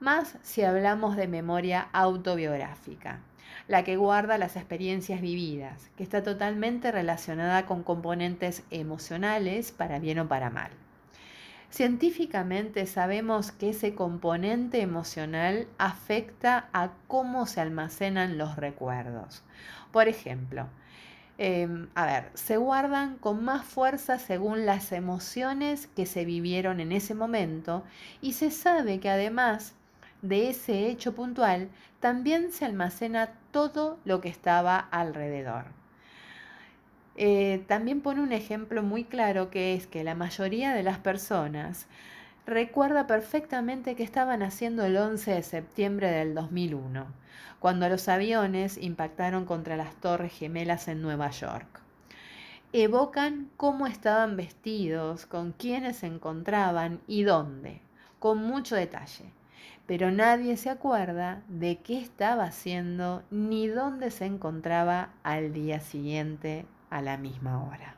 Más 0.00 0.38
si 0.42 0.62
hablamos 0.62 1.16
de 1.16 1.28
memoria 1.28 1.88
autobiográfica 1.92 3.20
la 3.68 3.84
que 3.84 3.96
guarda 3.96 4.38
las 4.38 4.56
experiencias 4.56 5.20
vividas, 5.20 5.90
que 5.96 6.02
está 6.02 6.22
totalmente 6.22 6.90
relacionada 6.90 7.66
con 7.66 7.82
componentes 7.82 8.64
emocionales 8.70 9.72
para 9.72 9.98
bien 9.98 10.18
o 10.18 10.28
para 10.28 10.50
mal. 10.50 10.70
Científicamente 11.70 12.86
sabemos 12.86 13.52
que 13.52 13.70
ese 13.70 13.94
componente 13.94 14.80
emocional 14.80 15.68
afecta 15.76 16.70
a 16.72 16.92
cómo 17.06 17.44
se 17.44 17.60
almacenan 17.60 18.38
los 18.38 18.56
recuerdos. 18.56 19.44
Por 19.92 20.08
ejemplo, 20.08 20.66
em, 21.36 21.88
a 21.94 22.06
ver, 22.06 22.30
se 22.32 22.56
guardan 22.56 23.18
con 23.18 23.44
más 23.44 23.66
fuerza 23.66 24.18
según 24.18 24.64
las 24.64 24.92
emociones 24.92 25.88
que 25.88 26.06
se 26.06 26.24
vivieron 26.24 26.80
en 26.80 26.90
ese 26.90 27.14
momento 27.14 27.84
y 28.22 28.32
se 28.32 28.50
sabe 28.50 28.98
que 28.98 29.10
además 29.10 29.74
de 30.22 30.50
ese 30.50 30.88
hecho 30.88 31.14
puntual 31.14 31.68
también 32.00 32.52
se 32.52 32.64
almacena 32.64 33.30
todo 33.50 33.98
lo 34.04 34.20
que 34.20 34.28
estaba 34.28 34.78
alrededor. 34.78 35.66
Eh, 37.16 37.64
también 37.66 38.00
pone 38.00 38.22
un 38.22 38.32
ejemplo 38.32 38.82
muy 38.82 39.04
claro 39.04 39.50
que 39.50 39.74
es 39.74 39.86
que 39.86 40.04
la 40.04 40.14
mayoría 40.14 40.72
de 40.72 40.84
las 40.84 40.98
personas 40.98 41.86
recuerda 42.46 43.06
perfectamente 43.06 43.96
que 43.96 44.04
estaban 44.04 44.42
haciendo 44.42 44.84
el 44.84 44.96
11 44.96 45.32
de 45.32 45.42
septiembre 45.42 46.10
del 46.10 46.34
2001, 46.34 47.06
cuando 47.58 47.88
los 47.88 48.08
aviones 48.08 48.78
impactaron 48.78 49.44
contra 49.44 49.76
las 49.76 49.94
torres 49.96 50.32
gemelas 50.32 50.86
en 50.86 51.02
Nueva 51.02 51.30
York. 51.30 51.80
Evocan 52.72 53.50
cómo 53.56 53.86
estaban 53.86 54.36
vestidos, 54.36 55.26
con 55.26 55.52
quiénes 55.52 55.96
se 55.96 56.06
encontraban 56.06 57.00
y 57.06 57.24
dónde, 57.24 57.80
con 58.20 58.38
mucho 58.38 58.76
detalle 58.76 59.32
pero 59.88 60.10
nadie 60.10 60.58
se 60.58 60.68
acuerda 60.68 61.42
de 61.48 61.78
qué 61.78 61.98
estaba 61.98 62.44
haciendo 62.44 63.22
ni 63.30 63.68
dónde 63.68 64.10
se 64.10 64.26
encontraba 64.26 65.14
al 65.22 65.54
día 65.54 65.80
siguiente 65.80 66.66
a 66.90 67.00
la 67.00 67.16
misma 67.16 67.64
hora. 67.64 67.96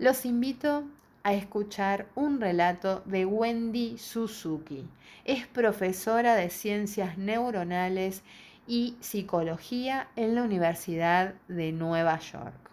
Los 0.00 0.26
invito 0.26 0.82
a 1.22 1.34
escuchar 1.34 2.08
un 2.16 2.40
relato 2.40 3.02
de 3.04 3.26
Wendy 3.26 3.96
Suzuki. 3.96 4.88
Es 5.24 5.46
profesora 5.46 6.34
de 6.34 6.50
ciencias 6.50 7.16
neuronales 7.16 8.24
y 8.66 8.96
psicología 8.98 10.08
en 10.16 10.34
la 10.34 10.42
Universidad 10.42 11.34
de 11.46 11.70
Nueva 11.70 12.18
York. 12.18 12.67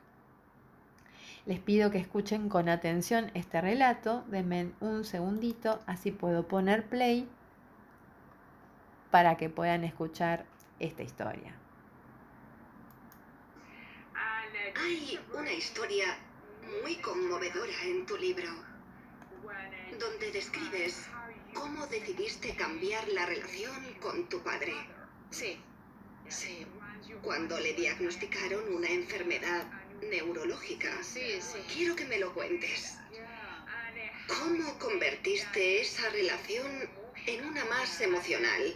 Les 1.46 1.60
pido 1.60 1.92
que 1.92 2.00
escuchen 2.00 2.50
con 2.50 2.70
atención 2.70 3.30
este 3.36 3.62
relato. 3.62 4.24
Denme 4.28 4.72
un 4.80 5.04
segundito, 5.06 5.80
así 5.86 6.12
puedo 6.12 6.48
poner 6.48 6.88
play 6.88 7.28
para 9.12 9.38
que 9.38 9.50
puedan 9.50 9.84
escuchar 9.84 10.46
esta 10.80 11.04
historia. 11.04 11.54
Hay 14.78 15.20
una 15.38 15.54
historia 15.54 16.18
muy 16.84 16.96
conmovedora 16.96 17.84
en 17.84 18.06
tu 18.08 18.18
libro, 18.18 18.50
donde 20.00 20.32
describes 20.32 21.08
cómo 21.54 21.86
decidiste 21.88 22.56
cambiar 22.56 23.08
la 23.10 23.28
relación 23.28 23.94
con 24.02 24.28
tu 24.30 24.42
padre. 24.42 24.74
Sí, 25.30 25.60
sí. 26.28 26.66
Cuando 27.22 27.60
le 27.60 27.74
diagnosticaron 27.74 28.74
una 28.74 28.90
enfermedad 28.90 29.64
neurológica. 30.02 30.92
Sí, 31.04 31.40
sí. 31.42 31.60
Quiero 31.74 31.96
que 31.96 32.06
me 32.06 32.20
lo 32.20 32.34
cuentes. 32.34 32.98
¿Cómo 34.28 34.80
convertiste 34.80 35.82
esa 35.82 36.10
relación 36.10 36.90
en 37.28 37.46
una 37.46 37.64
más 37.66 38.02
emocional? 38.02 38.76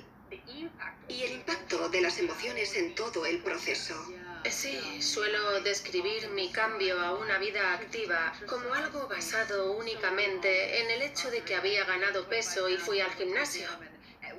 Y 1.07 1.23
el 1.23 1.31
impacto 1.31 1.89
de 1.89 2.01
las 2.01 2.19
emociones 2.19 2.75
en 2.75 2.93
todo 2.93 3.25
el 3.25 3.39
proceso. 3.39 3.95
Sí, 4.49 5.01
suelo 5.01 5.59
describir 5.61 6.29
mi 6.29 6.51
cambio 6.51 6.99
a 7.01 7.15
una 7.15 7.39
vida 7.39 7.73
activa 7.73 8.33
como 8.47 8.73
algo 8.73 9.07
basado 9.07 9.73
únicamente 9.73 10.81
en 10.81 10.91
el 10.91 11.01
hecho 11.01 11.29
de 11.29 11.41
que 11.41 11.55
había 11.55 11.83
ganado 11.85 12.27
peso 12.29 12.69
y 12.69 12.77
fui 12.77 13.01
al 13.01 13.11
gimnasio. 13.15 13.67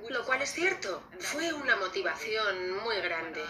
Lo 0.08 0.24
cual 0.24 0.42
es 0.42 0.52
cierto, 0.52 1.02
fue 1.18 1.52
una 1.52 1.76
motivación 1.76 2.78
muy 2.82 2.96
grande. 3.00 3.44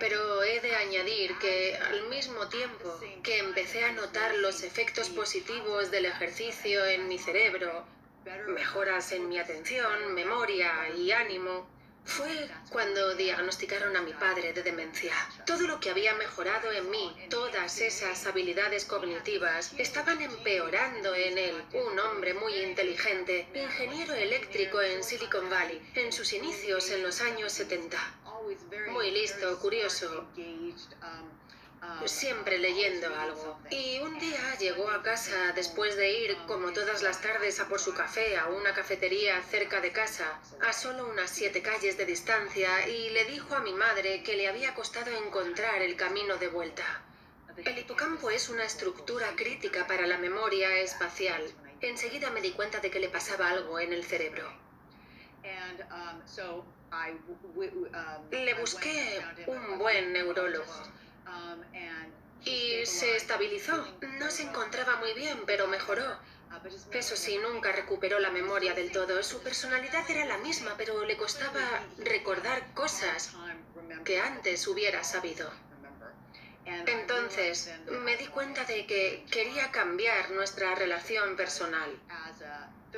Pero 0.00 0.42
he 0.42 0.60
de 0.60 0.74
añadir 0.74 1.38
que 1.38 1.76
al 1.76 2.08
mismo 2.08 2.48
tiempo 2.48 3.00
que 3.22 3.38
empecé 3.38 3.84
a 3.84 3.92
notar 3.92 4.34
los 4.36 4.62
efectos 4.62 5.08
positivos 5.10 5.90
del 5.90 6.06
ejercicio 6.06 6.84
en 6.86 7.08
mi 7.08 7.18
cerebro, 7.18 7.84
mejoras 8.48 9.12
en 9.12 9.28
mi 9.28 9.38
atención, 9.38 10.14
memoria 10.14 10.88
y 10.96 11.12
ánimo, 11.12 11.68
fue 12.08 12.48
cuando 12.70 13.14
diagnosticaron 13.14 13.94
a 13.94 14.00
mi 14.00 14.14
padre 14.14 14.54
de 14.54 14.62
demencia. 14.62 15.12
Todo 15.44 15.66
lo 15.66 15.78
que 15.78 15.90
había 15.90 16.14
mejorado 16.14 16.72
en 16.72 16.90
mí, 16.90 17.14
todas 17.28 17.80
esas 17.80 18.26
habilidades 18.26 18.86
cognitivas, 18.86 19.74
estaban 19.76 20.20
empeorando 20.22 21.14
en 21.14 21.36
él. 21.36 21.62
Un 21.74 21.98
hombre 21.98 22.32
muy 22.32 22.54
inteligente, 22.54 23.46
ingeniero 23.54 24.14
eléctrico 24.14 24.80
en 24.80 25.04
Silicon 25.04 25.50
Valley, 25.50 25.80
en 25.94 26.10
sus 26.10 26.32
inicios 26.32 26.90
en 26.90 27.02
los 27.02 27.20
años 27.20 27.52
70. 27.52 27.98
Muy 28.98 29.12
listo, 29.12 29.56
curioso, 29.60 30.26
siempre 32.04 32.58
leyendo 32.58 33.06
algo. 33.14 33.60
Y 33.70 34.00
un 34.00 34.18
día 34.18 34.56
llegó 34.58 34.90
a 34.90 35.04
casa 35.04 35.52
después 35.54 35.96
de 35.96 36.10
ir, 36.24 36.36
como 36.48 36.72
todas 36.72 37.00
las 37.02 37.22
tardes, 37.22 37.60
a 37.60 37.68
por 37.68 37.78
su 37.78 37.94
café 37.94 38.36
a 38.36 38.48
una 38.48 38.74
cafetería 38.74 39.40
cerca 39.44 39.80
de 39.80 39.92
casa, 39.92 40.40
a 40.66 40.72
solo 40.72 41.08
unas 41.08 41.30
siete 41.30 41.62
calles 41.62 41.96
de 41.96 42.06
distancia, 42.06 42.88
y 42.88 43.10
le 43.10 43.24
dijo 43.26 43.54
a 43.54 43.60
mi 43.60 43.72
madre 43.72 44.24
que 44.24 44.34
le 44.34 44.48
había 44.48 44.74
costado 44.74 45.12
encontrar 45.12 45.80
el 45.80 45.94
camino 45.94 46.36
de 46.36 46.48
vuelta. 46.48 47.00
El 47.56 47.78
hipocampo 47.78 48.30
es 48.30 48.48
una 48.48 48.64
estructura 48.64 49.28
crítica 49.36 49.86
para 49.86 50.08
la 50.08 50.18
memoria 50.18 50.76
espacial. 50.80 51.44
Enseguida 51.80 52.30
me 52.30 52.40
di 52.40 52.50
cuenta 52.50 52.80
de 52.80 52.90
que 52.90 52.98
le 52.98 53.10
pasaba 53.10 53.48
algo 53.48 53.78
en 53.78 53.92
el 53.92 54.02
cerebro. 54.02 54.52
Le 58.30 58.54
busqué 58.54 59.20
un 59.46 59.78
buen 59.78 60.12
neurólogo. 60.12 60.72
Y 62.44 62.86
se 62.86 63.16
estabilizó. 63.16 63.86
No 64.18 64.30
se 64.30 64.44
encontraba 64.44 64.96
muy 64.96 65.12
bien, 65.14 65.42
pero 65.46 65.66
mejoró. 65.66 66.18
Eso 66.92 67.16
sí, 67.16 67.38
nunca 67.38 67.72
recuperó 67.72 68.18
la 68.18 68.30
memoria 68.30 68.74
del 68.74 68.90
todo. 68.90 69.22
Su 69.22 69.42
personalidad 69.42 70.08
era 70.10 70.24
la 70.24 70.38
misma, 70.38 70.74
pero 70.78 71.04
le 71.04 71.16
costaba 71.16 71.60
recordar 71.98 72.72
cosas 72.74 73.34
que 74.04 74.20
antes 74.20 74.66
hubiera 74.66 75.04
sabido. 75.04 75.50
Entonces, 76.86 77.72
me 78.04 78.16
di 78.16 78.26
cuenta 78.26 78.64
de 78.64 78.86
que 78.86 79.24
quería 79.30 79.70
cambiar 79.70 80.30
nuestra 80.30 80.74
relación 80.74 81.36
personal. 81.36 81.90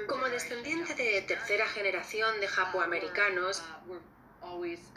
Como 0.06 0.28
descendiente 0.28 0.94
de 0.94 1.22
tercera 1.22 1.66
generación 1.66 2.40
de 2.40 2.48
japoamericanos, 2.48 3.62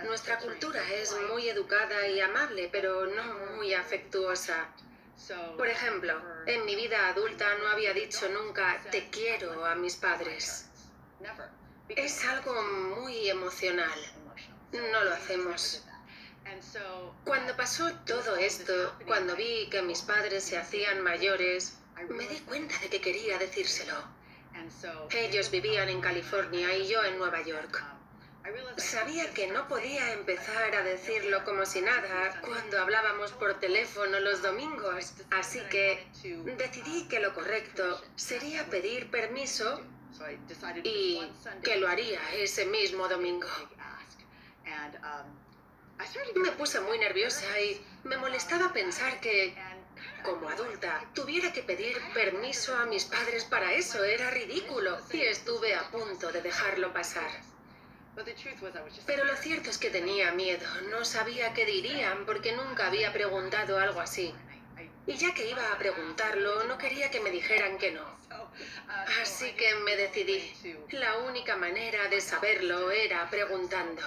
nuestra 0.03 0.37
cultura 0.39 0.81
es 0.93 1.15
muy 1.29 1.49
educada 1.49 2.07
y 2.07 2.19
amable, 2.19 2.69
pero 2.71 3.07
no 3.07 3.55
muy 3.55 3.73
afectuosa. 3.73 4.69
Por 5.57 5.67
ejemplo, 5.67 6.21
en 6.45 6.65
mi 6.65 6.75
vida 6.75 7.09
adulta 7.09 7.45
no 7.59 7.67
había 7.69 7.93
dicho 7.93 8.27
nunca 8.29 8.81
te 8.91 9.09
quiero 9.09 9.65
a 9.65 9.75
mis 9.75 9.95
padres. 9.95 10.69
Es 11.89 12.25
algo 12.25 12.61
muy 12.95 13.29
emocional. 13.29 13.99
No 14.71 15.03
lo 15.03 15.13
hacemos. 15.13 15.83
Cuando 17.25 17.55
pasó 17.55 17.91
todo 18.05 18.35
esto, 18.35 18.95
cuando 19.07 19.35
vi 19.35 19.69
que 19.69 19.81
mis 19.81 20.01
padres 20.01 20.43
se 20.43 20.57
hacían 20.57 21.01
mayores, 21.01 21.79
me 22.09 22.27
di 22.27 22.39
cuenta 22.41 22.77
de 22.79 22.89
que 22.89 23.01
quería 23.01 23.37
decírselo. 23.37 23.95
Ellos 25.11 25.51
vivían 25.51 25.89
en 25.89 26.01
California 26.01 26.75
y 26.75 26.87
yo 26.87 27.03
en 27.03 27.17
Nueva 27.17 27.41
York. 27.41 27.83
Sabía 28.77 29.33
que 29.33 29.47
no 29.47 29.67
podía 29.67 30.11
empezar 30.13 30.75
a 30.75 30.83
decirlo 30.83 31.45
como 31.45 31.65
si 31.65 31.81
nada 31.81 32.41
cuando 32.41 32.79
hablábamos 32.81 33.31
por 33.31 33.59
teléfono 33.59 34.19
los 34.19 34.41
domingos, 34.41 35.13
así 35.31 35.61
que 35.69 36.05
decidí 36.57 37.07
que 37.07 37.19
lo 37.19 37.33
correcto 37.33 38.01
sería 38.15 38.65
pedir 38.65 39.09
permiso 39.09 39.81
y 40.83 41.21
que 41.63 41.77
lo 41.77 41.87
haría 41.87 42.19
ese 42.35 42.65
mismo 42.65 43.07
domingo. 43.07 43.47
Me 46.35 46.51
puse 46.51 46.81
muy 46.81 46.97
nerviosa 46.97 47.59
y 47.61 47.81
me 48.03 48.17
molestaba 48.17 48.73
pensar 48.73 49.21
que, 49.21 49.55
como 50.23 50.49
adulta, 50.49 51.05
tuviera 51.13 51.51
que 51.53 51.63
pedir 51.63 51.97
permiso 52.13 52.75
a 52.75 52.85
mis 52.85 53.05
padres 53.05 53.45
para 53.45 53.73
eso. 53.73 54.03
Era 54.03 54.29
ridículo 54.31 54.97
y 55.11 55.21
estuve 55.21 55.75
a 55.75 55.89
punto 55.89 56.31
de 56.31 56.41
dejarlo 56.41 56.93
pasar. 56.93 57.29
Pero 59.05 59.25
lo 59.25 59.35
cierto 59.35 59.69
es 59.69 59.77
que 59.77 59.89
tenía 59.89 60.31
miedo, 60.33 60.67
no 60.91 61.03
sabía 61.03 61.53
qué 61.53 61.65
dirían 61.65 62.25
porque 62.25 62.51
nunca 62.51 62.87
había 62.87 63.11
preguntado 63.11 63.79
algo 63.79 64.01
así. 64.01 64.33
Y 65.05 65.13
ya 65.15 65.33
que 65.33 65.49
iba 65.49 65.71
a 65.71 65.77
preguntarlo, 65.77 66.63
no 66.65 66.77
quería 66.77 67.11
que 67.11 67.19
me 67.19 67.31
dijeran 67.31 67.77
que 67.77 67.91
no. 67.91 68.05
Así 69.21 69.51
que 69.53 69.75
me 69.75 69.95
decidí. 69.95 70.53
La 70.91 71.17
única 71.17 71.57
manera 71.57 72.07
de 72.07 72.21
saberlo 72.21 72.91
era 72.91 73.29
preguntando. 73.29 74.01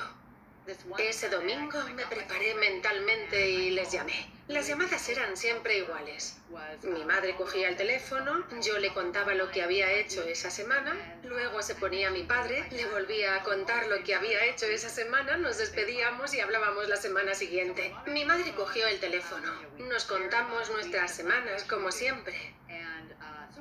Ese 0.99 1.29
domingo 1.29 1.79
me 1.95 2.07
preparé 2.07 2.55
mentalmente 2.55 3.51
y 3.51 3.71
les 3.71 3.93
llamé. 3.93 4.36
Las 4.49 4.69
llamadas 4.69 5.09
eran 5.09 5.37
siempre 5.37 5.79
iguales. 5.79 6.37
Mi 6.83 7.05
madre 7.05 7.35
cogía 7.35 7.69
el 7.69 7.77
teléfono, 7.77 8.47
yo 8.61 8.79
le 8.79 8.95
contaba 8.95 9.35
lo 9.35 9.51
que 9.51 9.63
había 9.63 9.91
hecho 9.93 10.23
esa 10.23 10.51
semana, 10.51 10.95
luego 11.25 11.63
se 11.63 11.75
ponía 11.75 12.11
mi 12.11 12.23
padre, 12.23 12.65
le 12.71 12.87
volvía 12.87 13.35
a 13.35 13.43
contar 13.43 13.89
lo 13.89 14.05
que 14.05 14.15
había 14.15 14.45
hecho 14.45 14.67
esa 14.67 14.89
semana, 14.89 15.37
nos 15.37 15.59
despedíamos 15.59 16.33
y 16.33 16.41
hablábamos 16.41 16.89
la 16.89 16.97
semana 16.97 17.35
siguiente. 17.35 17.93
Mi 18.07 18.25
madre 18.25 18.55
cogió 18.55 18.87
el 18.87 19.01
teléfono, 19.01 19.53
nos 19.79 20.05
contamos 20.05 20.71
nuestras 20.71 21.15
semanas 21.15 21.65
como 21.65 21.91
siempre. 21.91 22.55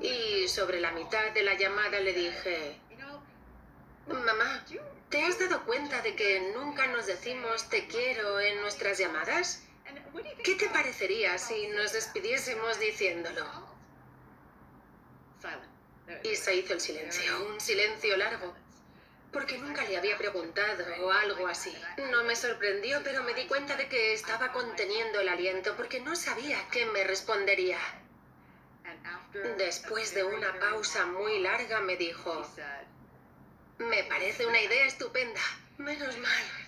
Y 0.01 0.47
sobre 0.49 0.79
la 0.79 0.91
mitad 0.91 1.31
de 1.31 1.41
la 1.41 1.55
llamada 1.55 1.99
le 1.99 2.13
dije, 2.13 2.79
mamá, 4.07 4.63
¿Te 5.09 5.23
has 5.23 5.39
dado 5.39 5.63
cuenta 5.65 6.01
de 6.01 6.15
que 6.15 6.51
nunca 6.55 6.87
nos 6.87 7.05
decimos 7.05 7.69
te 7.69 7.87
quiero 7.87 8.39
en 8.39 8.59
nuestras 8.59 8.97
llamadas? 8.97 9.64
¿Qué 10.43 10.55
te 10.55 10.69
parecería 10.69 11.37
si 11.37 11.67
nos 11.67 11.91
despidiésemos 11.93 12.79
diciéndolo? 12.79 13.45
Y 16.23 16.35
se 16.35 16.55
hizo 16.55 16.73
el 16.73 16.81
silencio, 16.81 17.45
un 17.47 17.59
silencio 17.59 18.15
largo, 18.15 18.55
porque 19.31 19.57
nunca 19.57 19.83
le 19.83 19.97
había 19.97 20.17
preguntado 20.17 20.85
o 21.03 21.11
algo 21.11 21.47
así. 21.47 21.75
No 22.11 22.23
me 22.23 22.35
sorprendió, 22.35 23.01
pero 23.03 23.23
me 23.23 23.33
di 23.33 23.45
cuenta 23.47 23.75
de 23.75 23.89
que 23.89 24.13
estaba 24.13 24.51
conteniendo 24.51 25.19
el 25.19 25.29
aliento 25.29 25.75
porque 25.75 25.99
no 25.99 26.15
sabía 26.15 26.57
qué 26.71 26.85
me 26.85 27.03
respondería. 27.03 27.79
Después 29.57 30.13
de 30.13 30.23
una 30.23 30.57
pausa 30.59 31.05
muy 31.07 31.39
larga 31.39 31.81
me 31.81 31.97
dijo, 31.97 32.47
me 33.79 34.03
parece 34.05 34.45
una 34.45 34.61
idea 34.61 34.85
estupenda. 34.85 35.41
Menos 35.77 36.17
mal. 36.19 36.64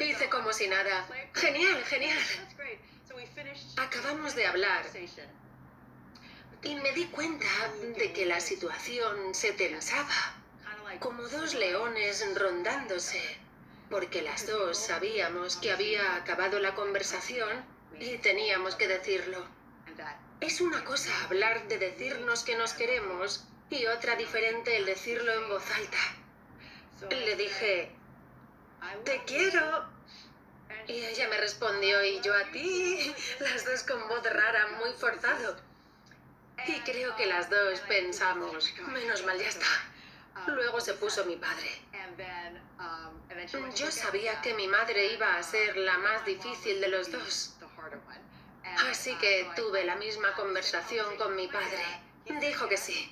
Hice 0.00 0.28
como 0.28 0.52
si 0.52 0.68
nada. 0.68 1.06
Genial, 1.34 1.82
genial. 1.84 2.18
Acabamos 3.76 4.34
de 4.34 4.46
hablar. 4.46 4.84
Y 6.62 6.74
me 6.76 6.92
di 6.92 7.06
cuenta 7.06 7.46
de 7.96 8.12
que 8.12 8.26
la 8.26 8.40
situación 8.40 9.34
se 9.34 9.52
tensaba, 9.52 10.34
como 10.98 11.22
dos 11.28 11.54
leones 11.54 12.24
rondándose, 12.34 13.20
porque 13.90 14.22
las 14.22 14.46
dos 14.46 14.78
sabíamos 14.78 15.56
que 15.56 15.72
había 15.72 16.16
acabado 16.16 16.58
la 16.60 16.74
conversación 16.74 17.64
y 18.00 18.18
teníamos 18.18 18.76
que 18.76 18.88
decirlo. 18.88 19.46
Es 20.40 20.60
una 20.60 20.84
cosa 20.84 21.10
hablar 21.24 21.68
de 21.68 21.78
decirnos 21.78 22.44
que 22.44 22.56
nos 22.56 22.72
queremos 22.72 23.44
y 23.70 23.86
otra 23.86 24.16
diferente 24.16 24.76
el 24.76 24.86
decirlo 24.86 25.32
en 25.32 25.48
voz 25.48 25.70
alta. 25.70 25.98
Le 27.10 27.36
dije, 27.36 27.90
te 29.04 29.22
quiero. 29.24 29.84
Y 30.86 30.92
ella 30.92 31.28
me 31.28 31.38
respondió, 31.38 32.04
y 32.04 32.20
yo 32.20 32.34
a 32.34 32.44
ti, 32.50 33.14
las 33.40 33.64
dos 33.64 33.82
con 33.84 34.06
voz 34.08 34.22
rara, 34.22 34.66
muy 34.78 34.92
forzado. 34.92 35.56
Y 36.66 36.80
creo 36.80 37.16
que 37.16 37.26
las 37.26 37.50
dos 37.50 37.80
pensamos, 37.80 38.72
menos 38.88 39.24
mal 39.24 39.38
ya 39.38 39.48
está. 39.48 39.66
Luego 40.46 40.80
se 40.80 40.94
puso 40.94 41.24
mi 41.24 41.36
padre. 41.36 41.70
Yo 43.76 43.90
sabía 43.90 44.40
que 44.40 44.54
mi 44.54 44.68
madre 44.68 45.12
iba 45.12 45.36
a 45.36 45.42
ser 45.42 45.76
la 45.76 45.98
más 45.98 46.24
difícil 46.24 46.80
de 46.80 46.88
los 46.88 47.10
dos. 47.10 47.56
Así 48.90 49.14
que 49.16 49.48
tuve 49.56 49.84
la 49.84 49.96
misma 49.96 50.32
conversación 50.34 51.16
con 51.16 51.36
mi 51.36 51.48
padre. 51.48 51.84
Dijo 52.40 52.68
que 52.68 52.76
sí. 52.76 53.10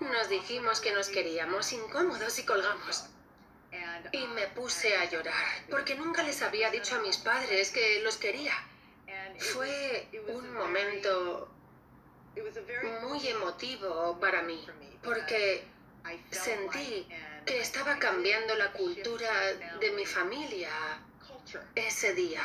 Nos 0.00 0.28
dijimos 0.28 0.80
que 0.80 0.92
nos 0.92 1.08
queríamos 1.08 1.72
incómodos 1.72 2.38
y 2.38 2.44
colgamos. 2.44 3.06
Y 4.10 4.26
me 4.28 4.48
puse 4.48 4.96
a 4.96 5.04
llorar, 5.08 5.46
porque 5.70 5.94
nunca 5.94 6.22
les 6.22 6.42
había 6.42 6.70
dicho 6.70 6.96
a 6.96 6.98
mis 6.98 7.18
padres 7.18 7.70
que 7.70 8.00
los 8.02 8.16
quería. 8.16 8.54
Fue 9.38 10.08
un 10.28 10.52
momento 10.54 11.48
muy 13.02 13.26
emotivo 13.28 14.18
para 14.20 14.42
mí, 14.42 14.66
porque 15.02 15.64
sentí 16.30 17.06
que 17.46 17.60
estaba 17.60 17.98
cambiando 17.98 18.54
la 18.56 18.72
cultura 18.72 19.30
de 19.80 19.90
mi 19.92 20.06
familia 20.06 20.70
ese 21.74 22.14
día. 22.14 22.42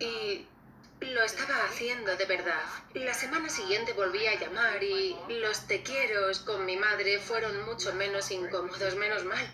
Y 0.00 0.46
lo 1.00 1.22
estaba 1.22 1.64
haciendo 1.64 2.16
de 2.16 2.24
verdad. 2.24 2.64
La 2.94 3.12
semana 3.14 3.48
siguiente 3.48 3.92
volví 3.92 4.26
a 4.26 4.38
llamar 4.38 4.82
y 4.82 5.16
los 5.28 5.66
te 5.66 5.82
quiero 5.82 6.30
con 6.44 6.64
mi 6.64 6.76
madre 6.76 7.18
fueron 7.18 7.64
mucho 7.66 7.92
menos 7.94 8.30
incómodos, 8.30 8.94
menos 8.96 9.24
mal. 9.24 9.46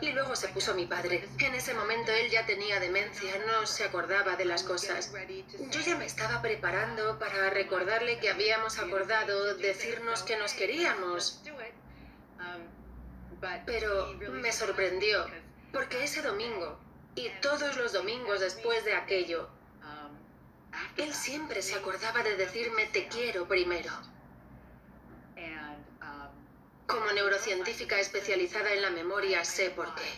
Y 0.00 0.12
luego 0.12 0.36
se 0.36 0.48
puso 0.48 0.74
mi 0.74 0.86
padre. 0.86 1.28
En 1.38 1.54
ese 1.54 1.74
momento 1.74 2.12
él 2.12 2.30
ya 2.30 2.46
tenía 2.46 2.80
demencia, 2.80 3.32
no 3.46 3.66
se 3.66 3.84
acordaba 3.84 4.36
de 4.36 4.44
las 4.44 4.62
cosas. 4.62 5.12
Yo 5.70 5.80
ya 5.80 5.96
me 5.96 6.06
estaba 6.06 6.40
preparando 6.42 7.18
para 7.18 7.50
recordarle 7.50 8.18
que 8.18 8.30
habíamos 8.30 8.78
acordado 8.78 9.54
decirnos 9.56 10.22
que 10.22 10.36
nos 10.36 10.52
queríamos. 10.52 11.42
Pero 13.66 14.14
me 14.32 14.52
sorprendió, 14.52 15.26
porque 15.72 16.04
ese 16.04 16.22
domingo, 16.22 16.78
y 17.14 17.28
todos 17.40 17.76
los 17.76 17.92
domingos 17.92 18.40
después 18.40 18.84
de 18.84 18.94
aquello, 18.94 19.48
él 20.96 21.14
siempre 21.14 21.62
se 21.62 21.74
acordaba 21.74 22.22
de 22.22 22.36
decirme 22.36 22.86
te 22.86 23.08
quiero 23.08 23.46
primero. 23.46 23.90
Como 26.88 27.12
neurocientífica 27.12 28.00
especializada 28.00 28.72
en 28.72 28.82
la 28.82 28.90
memoria 28.90 29.44
sé 29.44 29.70
por 29.70 29.88
qué. 29.94 30.10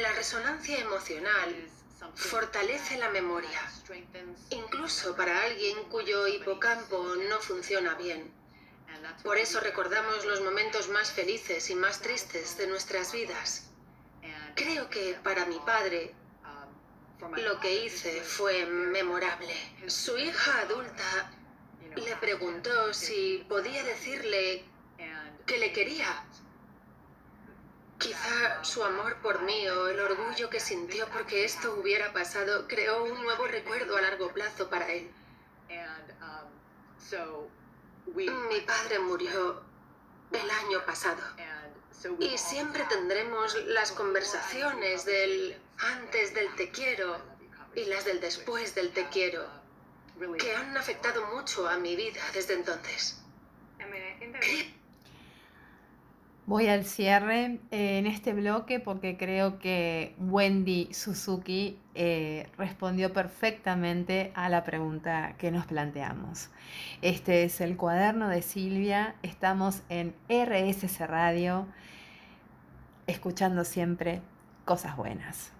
La 0.00 0.12
resonancia 0.12 0.78
emocional 0.78 1.54
fortalece 2.14 2.96
la 2.98 3.10
memoria, 3.10 3.60
incluso 4.50 5.16
para 5.16 5.42
alguien 5.42 5.84
cuyo 5.90 6.28
hipocampo 6.28 7.16
no 7.28 7.40
funciona 7.40 7.94
bien. 7.94 8.32
Por 9.22 9.36
eso 9.36 9.58
recordamos 9.60 10.24
los 10.24 10.40
momentos 10.42 10.88
más 10.88 11.10
felices 11.12 11.68
y 11.70 11.74
más 11.74 12.00
tristes 12.00 12.56
de 12.56 12.68
nuestras 12.68 13.12
vidas. 13.12 13.68
Creo 14.54 14.88
que 14.88 15.18
para 15.22 15.44
mi 15.46 15.58
padre 15.60 16.14
Lo 17.38 17.58
que 17.58 17.84
hice 17.84 18.22
fue 18.22 18.66
memorable. 18.66 19.54
Su 19.86 20.18
hija 20.18 20.60
adulta 20.60 21.32
le 21.96 22.16
preguntó 22.16 22.92
si 22.92 23.44
podía 23.48 23.82
decirle 23.82 24.64
que 25.46 25.58
le 25.58 25.72
quería. 25.72 26.24
Quizá 27.98 28.64
su 28.64 28.82
amor 28.82 29.16
por 29.22 29.42
mí 29.42 29.68
o 29.68 29.88
el 29.88 30.00
orgullo 30.00 30.50
que 30.50 30.60
sintió 30.60 31.06
porque 31.08 31.44
esto 31.44 31.74
hubiera 31.80 32.12
pasado 32.12 32.66
creó 32.66 33.04
un 33.04 33.22
nuevo 33.22 33.46
recuerdo 33.46 33.96
a 33.96 34.02
largo 34.02 34.32
plazo 34.32 34.68
para 34.68 34.90
él. 34.90 35.10
Mi 38.48 38.60
padre 38.60 38.98
murió 38.98 39.62
el 40.32 40.50
año 40.50 40.84
pasado. 40.84 41.22
Y 42.18 42.36
siempre 42.36 42.84
tendremos 42.88 43.54
las 43.66 43.92
conversaciones 43.92 45.04
del 45.06 45.58
antes 45.78 46.34
del 46.34 46.54
te 46.54 46.70
quiero 46.70 47.16
y 47.74 47.84
las 47.86 48.04
del 48.04 48.20
después 48.20 48.74
del 48.74 48.92
te 48.92 49.08
quiero, 49.08 49.46
que 50.38 50.54
han 50.54 50.76
afectado 50.76 51.26
mucho 51.34 51.68
a 51.68 51.76
mi 51.78 51.96
vida 51.96 52.20
desde 52.32 52.54
entonces. 52.54 53.20
Voy 56.46 56.68
al 56.68 56.84
cierre 56.84 57.58
eh, 57.70 57.98
en 57.98 58.06
este 58.06 58.34
bloque 58.34 58.78
porque 58.78 59.16
creo 59.16 59.58
que 59.58 60.14
Wendy 60.18 60.92
Suzuki 60.92 61.78
eh, 61.94 62.50
respondió 62.58 63.14
perfectamente 63.14 64.30
a 64.34 64.50
la 64.50 64.62
pregunta 64.62 65.36
que 65.38 65.50
nos 65.50 65.64
planteamos. 65.64 66.50
Este 67.00 67.44
es 67.44 67.62
el 67.62 67.78
cuaderno 67.78 68.28
de 68.28 68.42
Silvia, 68.42 69.14
estamos 69.22 69.80
en 69.88 70.14
RSC 70.28 71.06
Radio, 71.06 71.66
escuchando 73.06 73.64
siempre 73.64 74.20
cosas 74.66 74.98
buenas. 74.98 75.50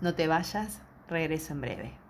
No 0.00 0.14
te 0.14 0.26
vayas, 0.26 0.80
regreso 1.06 1.52
en 1.52 1.60
breve. 1.60 2.03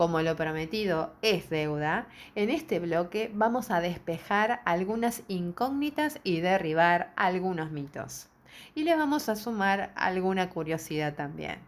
Como 0.00 0.22
lo 0.22 0.34
prometido 0.34 1.12
es 1.20 1.50
deuda, 1.50 2.06
en 2.34 2.48
este 2.48 2.78
bloque 2.80 3.30
vamos 3.34 3.70
a 3.70 3.82
despejar 3.82 4.62
algunas 4.64 5.22
incógnitas 5.28 6.20
y 6.24 6.40
derribar 6.40 7.12
algunos 7.16 7.70
mitos. 7.70 8.30
Y 8.74 8.84
le 8.84 8.96
vamos 8.96 9.28
a 9.28 9.36
sumar 9.36 9.92
alguna 9.96 10.48
curiosidad 10.48 11.16
también. 11.16 11.58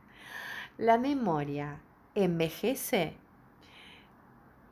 ¿La 0.79 0.97
memoria 0.97 1.77
envejece? 2.15 3.13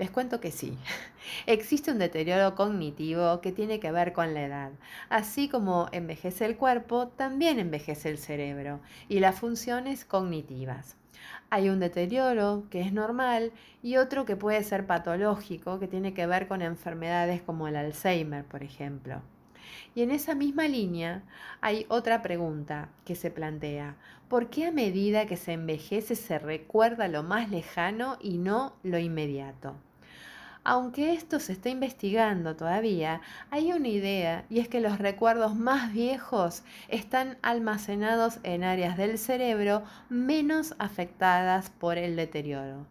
Les 0.01 0.11
cuento 0.11 0.41
que 0.41 0.51
sí. 0.51 0.79
Existe 1.47 1.91
un 1.91 1.99
deterioro 1.99 2.55
cognitivo 2.55 3.43
que 3.43 3.53
tiene 3.53 3.81
que 3.81 3.93
ver 3.93 4.15
con 4.15 4.33
la 4.33 4.47
edad. 4.47 4.71
Así 5.11 5.51
como 5.51 5.89
envejece 5.93 6.47
el 6.47 6.57
cuerpo, 6.57 7.09
también 7.09 7.59
envejece 7.59 8.09
el 8.09 8.17
cerebro 8.17 8.81
y 9.11 9.21
las 9.21 9.39
funciones 9.39 10.07
cognitivas. 10.07 10.97
Hay 11.51 11.69
un 11.69 11.81
deterioro 11.81 12.65
que 12.71 12.81
es 12.81 12.95
normal 12.95 13.53
y 13.83 13.99
otro 13.99 14.25
que 14.25 14.37
puede 14.37 14.65
ser 14.65 14.87
patológico, 14.87 15.79
que 15.79 15.87
tiene 15.87 16.15
que 16.15 16.27
ver 16.27 16.49
con 16.49 16.63
enfermedades 16.63 17.43
como 17.43 17.69
el 17.69 17.77
Alzheimer, 17.77 18.47
por 18.47 18.63
ejemplo. 18.63 19.21
Y 19.95 20.01
en 20.01 20.13
esa 20.13 20.35
misma 20.35 20.67
línea 20.67 21.25
hay 21.61 21.85
otra 21.91 22.23
pregunta 22.23 22.89
que 23.05 23.17
se 23.17 23.31
plantea. 23.31 23.97
¿Por 24.31 24.49
qué 24.49 24.69
a 24.69 24.73
medida 24.73 25.27
que 25.27 25.37
se 25.37 25.53
envejece 25.53 26.17
se 26.17 26.39
recuerda 26.39 27.07
lo 27.07 27.23
más 27.23 27.51
lejano 27.51 28.17
y 28.19 28.39
no 28.39 28.73
lo 28.83 28.99
inmediato? 28.99 29.77
Aunque 30.63 31.15
esto 31.15 31.41
se 31.41 31.53
está 31.53 31.71
investigando 31.71 32.55
todavía, 32.55 33.23
hay 33.51 33.73
una 33.73 33.89
idea 33.89 34.45
y 34.51 34.61
es 34.61 34.69
que 34.69 34.81
los 34.81 34.99
recuerdos 34.99 35.55
más 35.55 35.93
viejos 35.93 36.63
están 36.89 37.39
almacenados 37.41 38.41
en 38.43 38.65
áreas 38.65 38.99
del 38.99 39.19
cerebro 39.19 39.83
menos 40.11 40.75
afectadas 40.79 41.71
por 41.71 41.97
el 41.97 42.15
deterioro 42.15 42.87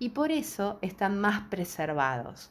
y 0.00 0.08
por 0.08 0.32
eso 0.32 0.78
están 0.82 1.20
más 1.20 1.42
preservados. 1.48 2.50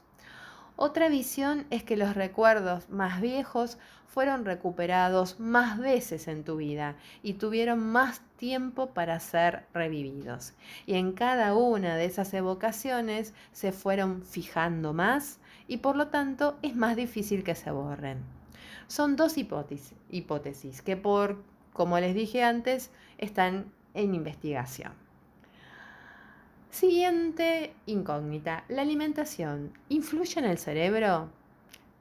Otra 0.83 1.09
visión 1.09 1.67
es 1.69 1.83
que 1.83 1.95
los 1.95 2.15
recuerdos 2.15 2.89
más 2.89 3.21
viejos 3.21 3.77
fueron 4.07 4.45
recuperados 4.45 5.39
más 5.39 5.77
veces 5.77 6.27
en 6.27 6.43
tu 6.43 6.55
vida 6.55 6.95
y 7.21 7.33
tuvieron 7.33 7.91
más 7.91 8.21
tiempo 8.35 8.87
para 8.87 9.19
ser 9.19 9.67
revividos. 9.75 10.55
Y 10.87 10.95
en 10.95 11.11
cada 11.11 11.53
una 11.53 11.97
de 11.97 12.05
esas 12.05 12.33
evocaciones 12.33 13.35
se 13.51 13.71
fueron 13.71 14.23
fijando 14.23 14.91
más 14.91 15.37
y 15.67 15.77
por 15.77 15.95
lo 15.95 16.07
tanto 16.07 16.57
es 16.63 16.75
más 16.75 16.95
difícil 16.95 17.43
que 17.43 17.53
se 17.53 17.69
borren. 17.69 18.17
Son 18.87 19.15
dos 19.15 19.37
hipótesis, 19.37 20.81
que 20.81 20.97
por, 20.97 21.43
como 21.73 21.99
les 21.99 22.15
dije 22.15 22.43
antes, 22.43 22.89
están 23.19 23.71
en 23.93 24.15
investigación. 24.15 24.93
Siguiente 26.71 27.73
incógnita. 27.85 28.63
¿La 28.69 28.83
alimentación 28.83 29.73
influye 29.89 30.39
en 30.39 30.45
el 30.45 30.57
cerebro? 30.57 31.27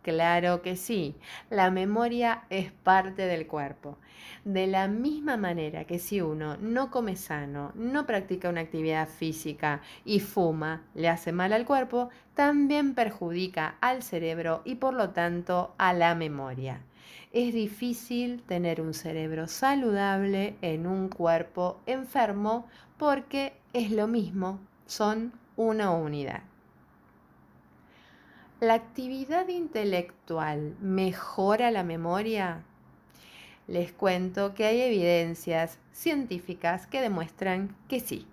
Claro 0.03 0.63
que 0.63 0.77
sí. 0.77 1.17
La 1.51 1.73
memoria 1.73 2.45
es 2.51 2.71
parte 2.71 3.23
del 3.23 3.49
cuerpo. 3.49 3.99
De 4.45 4.69
la 4.69 4.87
misma 4.87 5.37
manera 5.37 5.85
que 5.87 5.99
si 5.99 6.21
uno 6.21 6.57
no 6.57 6.93
come 6.93 7.17
sano, 7.17 7.73
no 7.75 8.07
practica 8.07 8.49
una 8.49 8.61
actividad 8.61 9.09
física 9.09 9.83
y 10.05 10.21
fuma, 10.21 10.85
le 10.95 11.09
hace 11.09 11.33
mal 11.33 11.53
al 11.53 11.67
cuerpo, 11.67 12.09
también 12.35 12.95
perjudica 12.95 13.75
al 13.81 14.05
cerebro 14.05 14.63
y 14.65 14.77
por 14.77 14.95
lo 14.95 15.11
tanto 15.11 15.75
a 15.79 15.93
la 15.93 16.15
memoria. 16.15 16.81
Es 17.33 17.55
difícil 17.55 18.43
tener 18.43 18.81
un 18.81 18.95
cerebro 18.95 19.47
saludable 19.47 20.57
en 20.63 20.87
un 20.87 21.09
cuerpo 21.09 21.81
enfermo 21.87 22.67
porque 22.99 23.53
es 23.73 23.91
lo 23.91 24.09
mismo, 24.09 24.59
son 24.87 25.33
una 25.57 25.91
unidad. 25.93 26.43
¿La 28.61 28.75
actividad 28.75 29.49
intelectual 29.49 30.77
mejora 30.81 31.71
la 31.71 31.83
memoria? 31.83 32.63
Les 33.67 33.93
cuento 33.93 34.53
que 34.53 34.67
hay 34.67 34.83
evidencias 34.83 35.79
científicas 35.93 36.87
que 36.87 37.01
demuestran 37.01 37.75
que 37.89 38.01
sí. 38.01 38.27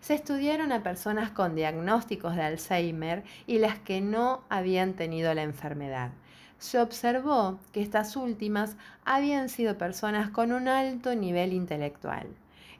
Se 0.00 0.14
estudiaron 0.14 0.72
a 0.72 0.82
personas 0.82 1.32
con 1.32 1.54
diagnósticos 1.54 2.36
de 2.36 2.42
Alzheimer 2.42 3.24
y 3.46 3.58
las 3.58 3.78
que 3.78 4.00
no 4.00 4.42
habían 4.48 4.94
tenido 4.94 5.34
la 5.34 5.42
enfermedad. 5.42 6.12
Se 6.58 6.80
observó 6.80 7.58
que 7.72 7.82
estas 7.82 8.16
últimas 8.16 8.76
habían 9.04 9.48
sido 9.48 9.78
personas 9.78 10.30
con 10.30 10.52
un 10.52 10.68
alto 10.68 11.14
nivel 11.14 11.52
intelectual 11.52 12.26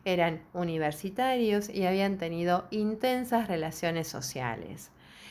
eran 0.05 0.41
universitarios 0.55 1.69
y 1.69 1.85
habían 1.85 2.17
tenido 2.17 2.67
intensas 2.71 3.49
relaciones 3.49 4.09
sociales. 4.09 4.91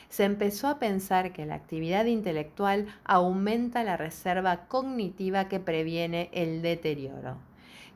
Se 0.09 0.23
empezó 0.23 0.67
a 0.67 0.79
pensar 0.79 1.33
que 1.33 1.45
la 1.45 1.55
actividad 1.55 2.05
intelectual 2.05 2.85
aumenta 3.03 3.83
la 3.83 3.97
reserva 3.97 4.67
cognitiva 4.67 5.49
que 5.49 5.59
previene 5.59 6.29
el 6.31 6.61
deterioro. 6.61 7.37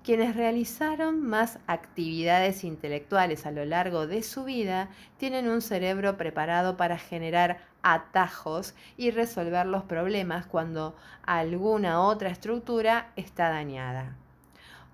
Quienes 0.04 0.36
realizaron 0.36 1.22
más 1.22 1.60
actividades 1.68 2.64
intelectuales 2.64 3.46
a 3.46 3.52
lo 3.52 3.66
largo 3.66 4.08
de 4.08 4.24
su 4.24 4.44
vida 4.44 4.90
tienen 5.18 5.48
un 5.48 5.62
cerebro 5.62 6.18
preparado 6.18 6.78
para 6.78 6.98
generar 6.98 7.60
atajos 7.84 8.74
y 8.98 9.12
resolver 9.12 9.66
los 9.66 9.84
problemas 9.84 10.46
cuando 10.48 10.96
alguna 11.24 12.02
otra 12.02 12.30
estructura 12.30 13.12
está 13.16 13.50
dañada 13.50 14.16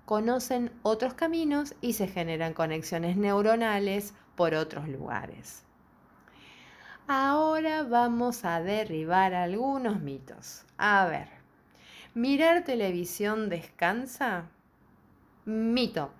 conocen 0.08 0.72
otros 0.84 1.12
caminos 1.12 1.74
y 1.82 1.92
se 1.92 2.08
generan 2.08 2.54
conexiones 2.54 3.18
neuronales 3.18 4.14
por 4.36 4.54
otros 4.54 4.88
lugares. 4.88 5.64
Ahora 7.06 7.82
vamos 7.82 8.46
a 8.46 8.62
derribar 8.62 9.34
algunos 9.34 10.00
mitos. 10.00 10.64
A 10.78 11.04
ver, 11.04 11.28
¿mirar 12.14 12.64
televisión 12.64 13.50
descansa? 13.50 14.46
Mito. 15.48 16.10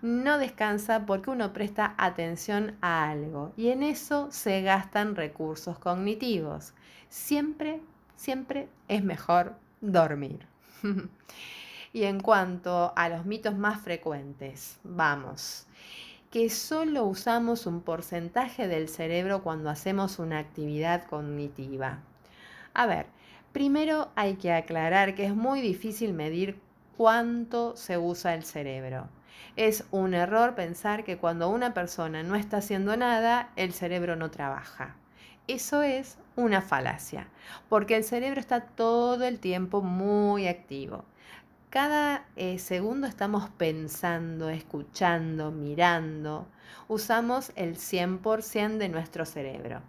No 0.00 0.38
descansa 0.38 1.06
porque 1.06 1.30
uno 1.30 1.52
presta 1.52 1.96
atención 1.98 2.76
a 2.80 3.10
algo 3.10 3.52
y 3.56 3.70
en 3.70 3.82
eso 3.82 4.28
se 4.30 4.62
gastan 4.62 5.16
recursos 5.16 5.76
cognitivos. 5.80 6.72
Siempre, 7.08 7.80
siempre 8.14 8.68
es 8.86 9.02
mejor 9.02 9.56
dormir. 9.80 10.46
Y 11.92 12.04
en 12.04 12.20
cuanto 12.20 12.92
a 12.94 13.08
los 13.08 13.24
mitos 13.24 13.56
más 13.56 13.80
frecuentes, 13.80 14.78
vamos, 14.84 15.66
que 16.30 16.50
solo 16.50 17.04
usamos 17.06 17.64
un 17.64 17.80
porcentaje 17.80 18.68
del 18.68 18.90
cerebro 18.90 19.42
cuando 19.42 19.70
hacemos 19.70 20.18
una 20.18 20.38
actividad 20.38 21.06
cognitiva. 21.06 22.00
A 22.74 22.84
ver, 22.84 23.06
primero 23.52 24.10
hay 24.14 24.34
que 24.34 24.52
aclarar 24.52 25.14
que 25.14 25.24
es 25.24 25.34
muy 25.34 25.62
difícil 25.62 26.12
medir 26.12 26.60
cuánto 26.96 27.76
se 27.76 27.98
usa 27.98 28.34
el 28.34 28.44
cerebro. 28.44 29.08
Es 29.56 29.84
un 29.90 30.14
error 30.14 30.54
pensar 30.54 31.04
que 31.04 31.18
cuando 31.18 31.48
una 31.48 31.74
persona 31.74 32.22
no 32.22 32.36
está 32.36 32.58
haciendo 32.58 32.96
nada, 32.96 33.50
el 33.56 33.72
cerebro 33.72 34.16
no 34.16 34.30
trabaja. 34.30 34.96
Eso 35.48 35.82
es 35.82 36.18
una 36.34 36.60
falacia, 36.60 37.28
porque 37.68 37.96
el 37.96 38.04
cerebro 38.04 38.40
está 38.40 38.60
todo 38.60 39.24
el 39.24 39.38
tiempo 39.38 39.80
muy 39.80 40.48
activo 40.48 41.04
cada 41.70 42.24
eh, 42.36 42.58
segundo 42.58 43.06
estamos 43.06 43.50
pensando, 43.50 44.48
escuchando, 44.48 45.50
mirando. 45.50 46.46
Usamos 46.88 47.52
el 47.56 47.76
100% 47.76 48.78
de 48.78 48.88
nuestro 48.88 49.24
cerebro. 49.24 49.82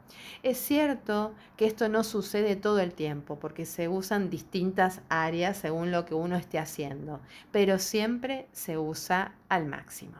Es 0.43 0.57
cierto 0.57 1.33
que 1.55 1.67
esto 1.67 1.89
no 1.89 2.03
sucede 2.03 2.55
todo 2.55 2.79
el 2.79 2.93
tiempo 2.93 3.39
porque 3.39 3.65
se 3.65 3.87
usan 3.87 4.29
distintas 4.29 5.01
áreas 5.09 5.57
según 5.57 5.91
lo 5.91 6.05
que 6.05 6.15
uno 6.15 6.35
esté 6.35 6.59
haciendo, 6.59 7.19
pero 7.51 7.77
siempre 7.77 8.47
se 8.51 8.77
usa 8.77 9.33
al 9.47 9.65
máximo. 9.65 10.17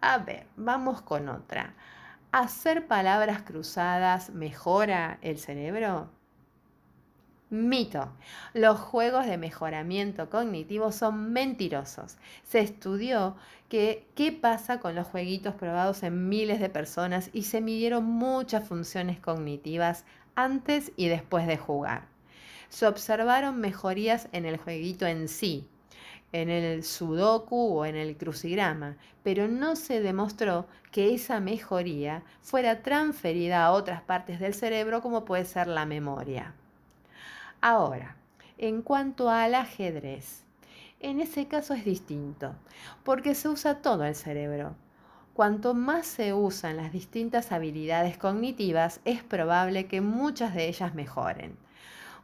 A 0.00 0.18
ver, 0.18 0.46
vamos 0.56 1.00
con 1.00 1.28
otra. 1.28 1.74
¿Hacer 2.32 2.86
palabras 2.86 3.42
cruzadas 3.42 4.30
mejora 4.30 5.18
el 5.22 5.38
cerebro? 5.38 6.10
Mito. 7.48 8.10
Los 8.54 8.80
juegos 8.80 9.24
de 9.26 9.38
mejoramiento 9.38 10.28
cognitivo 10.30 10.90
son 10.90 11.32
mentirosos. 11.32 12.16
Se 12.42 12.58
estudió 12.58 13.36
que 13.68 14.04
qué 14.16 14.32
pasa 14.32 14.80
con 14.80 14.96
los 14.96 15.06
jueguitos 15.06 15.54
probados 15.54 16.02
en 16.02 16.28
miles 16.28 16.58
de 16.58 16.68
personas 16.70 17.30
y 17.32 17.44
se 17.44 17.60
midieron 17.60 18.04
muchas 18.04 18.66
funciones 18.66 19.20
cognitivas 19.20 20.04
antes 20.34 20.90
y 20.96 21.06
después 21.06 21.46
de 21.46 21.56
jugar. 21.56 22.08
Se 22.68 22.88
observaron 22.88 23.60
mejorías 23.60 24.28
en 24.32 24.44
el 24.44 24.56
jueguito 24.56 25.06
en 25.06 25.28
sí, 25.28 25.68
en 26.32 26.50
el 26.50 26.82
sudoku 26.82 27.78
o 27.78 27.84
en 27.84 27.94
el 27.94 28.16
crucigrama, 28.16 28.96
pero 29.22 29.46
no 29.46 29.76
se 29.76 30.00
demostró 30.00 30.66
que 30.90 31.14
esa 31.14 31.38
mejoría 31.38 32.24
fuera 32.42 32.82
transferida 32.82 33.64
a 33.64 33.70
otras 33.70 34.02
partes 34.02 34.40
del 34.40 34.52
cerebro 34.52 35.00
como 35.00 35.24
puede 35.24 35.44
ser 35.44 35.68
la 35.68 35.86
memoria. 35.86 36.52
Ahora, 37.60 38.16
en 38.58 38.82
cuanto 38.82 39.30
al 39.30 39.54
ajedrez, 39.54 40.44
en 41.00 41.20
ese 41.20 41.46
caso 41.46 41.74
es 41.74 41.84
distinto, 41.84 42.54
porque 43.04 43.34
se 43.34 43.48
usa 43.48 43.82
todo 43.82 44.04
el 44.04 44.14
cerebro. 44.14 44.74
Cuanto 45.34 45.74
más 45.74 46.06
se 46.06 46.32
usan 46.32 46.76
las 46.76 46.92
distintas 46.92 47.52
habilidades 47.52 48.16
cognitivas, 48.18 49.00
es 49.04 49.22
probable 49.22 49.86
que 49.86 50.00
muchas 50.00 50.54
de 50.54 50.68
ellas 50.68 50.94
mejoren. 50.94 51.56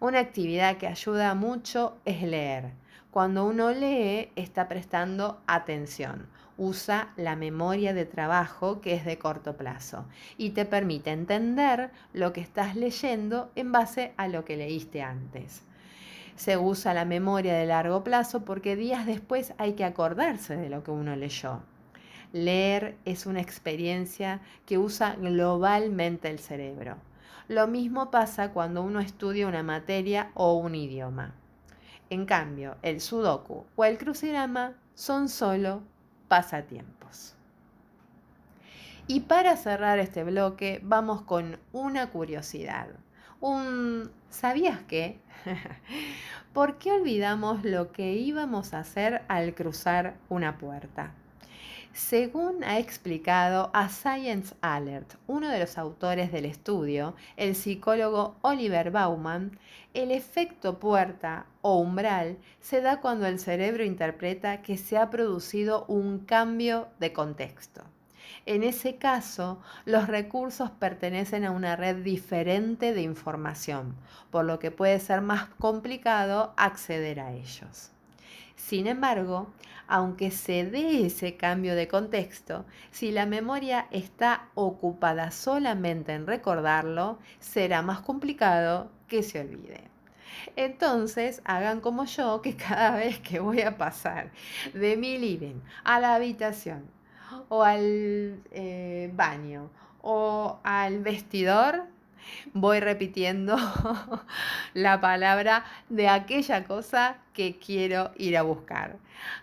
Una 0.00 0.18
actividad 0.18 0.78
que 0.78 0.86
ayuda 0.86 1.34
mucho 1.34 1.96
es 2.04 2.22
leer. 2.22 2.72
Cuando 3.10 3.46
uno 3.46 3.70
lee, 3.70 4.32
está 4.36 4.68
prestando 4.68 5.40
atención. 5.46 6.26
Usa 6.64 7.12
la 7.16 7.34
memoria 7.34 7.92
de 7.92 8.04
trabajo 8.04 8.80
que 8.80 8.94
es 8.94 9.04
de 9.04 9.18
corto 9.18 9.56
plazo 9.56 10.04
y 10.38 10.50
te 10.50 10.64
permite 10.64 11.10
entender 11.10 11.90
lo 12.12 12.32
que 12.32 12.40
estás 12.40 12.76
leyendo 12.76 13.50
en 13.56 13.72
base 13.72 14.12
a 14.16 14.28
lo 14.28 14.44
que 14.44 14.56
leíste 14.56 15.02
antes. 15.02 15.62
Se 16.36 16.58
usa 16.58 16.94
la 16.94 17.04
memoria 17.04 17.54
de 17.54 17.66
largo 17.66 18.04
plazo 18.04 18.44
porque 18.44 18.76
días 18.76 19.06
después 19.06 19.54
hay 19.58 19.72
que 19.72 19.84
acordarse 19.84 20.56
de 20.56 20.70
lo 20.70 20.84
que 20.84 20.92
uno 20.92 21.16
leyó. 21.16 21.62
Leer 22.32 22.94
es 23.04 23.26
una 23.26 23.40
experiencia 23.40 24.40
que 24.64 24.78
usa 24.78 25.16
globalmente 25.16 26.30
el 26.30 26.38
cerebro. 26.38 26.96
Lo 27.48 27.66
mismo 27.66 28.12
pasa 28.12 28.52
cuando 28.52 28.84
uno 28.84 29.00
estudia 29.00 29.48
una 29.48 29.64
materia 29.64 30.30
o 30.34 30.54
un 30.54 30.76
idioma. 30.76 31.34
En 32.08 32.24
cambio, 32.24 32.76
el 32.82 33.00
sudoku 33.00 33.66
o 33.74 33.84
el 33.84 33.98
crucigrama 33.98 34.74
son 34.94 35.28
solo 35.28 35.82
pasatiempos. 36.32 37.34
Y 39.06 39.20
para 39.20 39.54
cerrar 39.58 39.98
este 39.98 40.24
bloque 40.24 40.80
vamos 40.82 41.20
con 41.20 41.58
una 41.74 42.08
curiosidad. 42.08 42.88
Un 43.42 44.10
¿sabías 44.30 44.78
qué? 44.88 45.20
¿Por 46.54 46.78
qué 46.78 46.92
olvidamos 46.92 47.66
lo 47.66 47.92
que 47.92 48.14
íbamos 48.14 48.72
a 48.72 48.78
hacer 48.78 49.20
al 49.28 49.54
cruzar 49.54 50.14
una 50.30 50.56
puerta? 50.56 51.12
Según 51.94 52.64
ha 52.64 52.78
explicado 52.78 53.70
a 53.74 53.90
Science 53.90 54.54
Alert, 54.62 55.16
uno 55.26 55.50
de 55.50 55.58
los 55.58 55.76
autores 55.76 56.32
del 56.32 56.46
estudio, 56.46 57.14
el 57.36 57.54
psicólogo 57.54 58.36
Oliver 58.40 58.90
Bauman, 58.90 59.58
el 59.92 60.10
efecto 60.10 60.78
puerta 60.78 61.44
o 61.60 61.76
umbral 61.76 62.38
se 62.60 62.80
da 62.80 63.02
cuando 63.02 63.26
el 63.26 63.38
cerebro 63.38 63.84
interpreta 63.84 64.62
que 64.62 64.78
se 64.78 64.96
ha 64.96 65.10
producido 65.10 65.84
un 65.86 66.20
cambio 66.20 66.88
de 66.98 67.12
contexto. 67.12 67.84
En 68.46 68.62
ese 68.62 68.96
caso, 68.96 69.60
los 69.84 70.06
recursos 70.06 70.70
pertenecen 70.70 71.44
a 71.44 71.50
una 71.50 71.76
red 71.76 71.96
diferente 71.96 72.94
de 72.94 73.02
información, 73.02 73.94
por 74.30 74.46
lo 74.46 74.58
que 74.58 74.70
puede 74.70 74.98
ser 74.98 75.20
más 75.20 75.48
complicado 75.58 76.54
acceder 76.56 77.20
a 77.20 77.32
ellos. 77.32 77.91
Sin 78.66 78.86
embargo, 78.86 79.52
aunque 79.88 80.30
se 80.30 80.64
dé 80.64 81.04
ese 81.06 81.36
cambio 81.36 81.74
de 81.74 81.88
contexto, 81.88 82.64
si 82.92 83.10
la 83.10 83.26
memoria 83.26 83.88
está 83.90 84.48
ocupada 84.54 85.32
solamente 85.32 86.12
en 86.12 86.28
recordarlo, 86.28 87.18
será 87.40 87.82
más 87.82 88.00
complicado 88.00 88.88
que 89.08 89.24
se 89.24 89.40
olvide. 89.40 89.82
Entonces, 90.54 91.42
hagan 91.44 91.80
como 91.80 92.04
yo, 92.04 92.40
que 92.40 92.56
cada 92.68 92.96
vez 92.96 93.18
que 93.18 93.40
voy 93.40 93.62
a 93.62 93.76
pasar 93.76 94.30
de 94.72 94.96
mi 94.96 95.18
living 95.18 95.60
a 95.82 95.98
la 95.98 96.14
habitación 96.14 96.84
o 97.48 97.64
al 97.64 98.40
eh, 98.52 99.10
baño 99.12 99.70
o 100.02 100.60
al 100.62 101.00
vestidor, 101.00 101.84
voy 102.52 102.80
repitiendo 102.80 103.56
la 104.74 105.00
palabra 105.00 105.64
de 105.88 106.08
aquella 106.08 106.64
cosa 106.64 107.16
que 107.32 107.58
quiero 107.58 108.12
ir 108.16 108.36
a 108.36 108.42
buscar. 108.42 108.96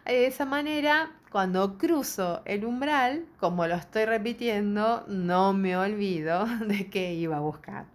De 0.05 0.25
esa 0.25 0.45
manera, 0.45 1.11
cuando 1.31 1.77
cruzo 1.77 2.41
el 2.45 2.65
umbral, 2.65 3.25
como 3.39 3.67
lo 3.67 3.75
estoy 3.75 4.05
repitiendo, 4.05 5.05
no 5.07 5.53
me 5.53 5.77
olvido 5.77 6.45
de 6.67 6.89
que 6.89 7.13
iba 7.13 7.37
a 7.37 7.41
buscar. 7.41 7.85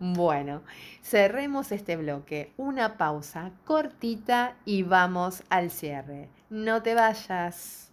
Bueno, 0.00 0.62
cerremos 1.02 1.72
este 1.72 1.96
bloque. 1.96 2.52
Una 2.56 2.96
pausa 2.98 3.52
cortita 3.64 4.54
y 4.64 4.82
vamos 4.82 5.42
al 5.48 5.70
cierre. 5.70 6.28
No 6.50 6.82
te 6.82 6.94
vayas. 6.94 7.87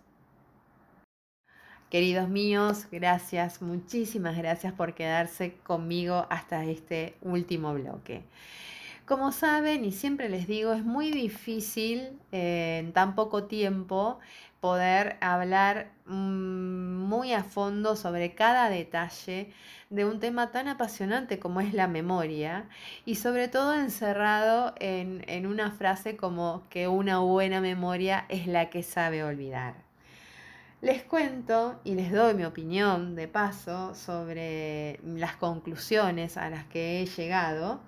Queridos 1.96 2.28
míos, 2.28 2.88
gracias, 2.92 3.62
muchísimas 3.62 4.36
gracias 4.36 4.74
por 4.74 4.96
quedarse 4.96 5.54
conmigo 5.64 6.28
hasta 6.30 6.66
este 6.66 7.16
último 7.22 7.74
bloque. 7.74 8.22
Como 9.06 9.32
saben, 9.32 9.86
y 9.86 9.94
siempre 9.94 10.28
les 10.28 10.46
digo, 10.46 10.74
es 10.74 10.84
muy 10.84 11.10
difícil 11.10 12.20
eh, 12.34 12.80
en 12.82 12.92
tan 12.92 13.16
poco 13.16 13.46
tiempo 13.46 14.20
poder 14.60 15.16
hablar 15.22 15.94
mm, 16.06 16.98
muy 16.98 17.32
a 17.32 17.46
fondo 17.46 17.96
sobre 17.96 18.36
cada 18.36 18.70
detalle 18.70 19.54
de 19.90 20.04
un 20.04 20.20
tema 20.20 20.52
tan 20.52 20.68
apasionante 20.68 21.40
como 21.40 21.62
es 21.62 21.74
la 21.74 21.88
memoria 21.88 22.68
y 23.06 23.16
sobre 23.16 23.48
todo 23.48 23.74
encerrado 23.74 24.76
en, 24.82 25.24
en 25.30 25.48
una 25.48 25.72
frase 25.72 26.18
como 26.18 26.64
que 26.70 26.90
una 26.90 27.20
buena 27.20 27.62
memoria 27.62 28.26
es 28.28 28.48
la 28.48 28.70
que 28.70 28.84
sabe 28.84 29.24
olvidar. 29.24 29.85
Les 30.86 31.02
cuento 31.02 31.80
y 31.84 31.96
les 31.96 32.12
doy 32.12 32.36
mi 32.36 32.46
opinión 32.46 33.16
de 33.16 33.28
paso 33.28 33.96
sobre 33.96 35.00
las 35.04 35.36
conclusiones 35.36 36.38
a 36.38 36.48
las 36.52 36.66
que 36.66 37.02
he 37.02 37.08
llegado, 37.08 37.80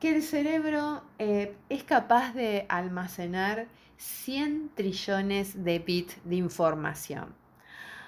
que 0.00 0.16
el 0.16 0.24
cerebro 0.24 1.04
eh, 1.20 1.54
es 1.68 1.84
capaz 1.84 2.32
de 2.32 2.66
almacenar 2.68 3.68
100 3.98 4.70
trillones 4.74 5.62
de 5.62 5.78
bits 5.78 6.16
de 6.24 6.34
información. 6.34 7.36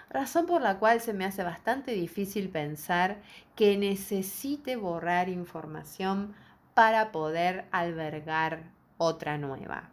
Razón 0.08 0.44
por 0.46 0.60
la 0.60 0.80
cual 0.80 1.00
se 1.00 1.12
me 1.12 1.24
hace 1.24 1.44
bastante 1.44 1.92
difícil 1.92 2.48
pensar 2.48 3.18
que 3.54 3.76
necesite 3.76 4.74
borrar 4.74 5.28
información 5.28 6.34
para 6.74 7.12
poder 7.12 7.66
albergar 7.70 8.64
otra 8.98 9.38
nueva. 9.38 9.88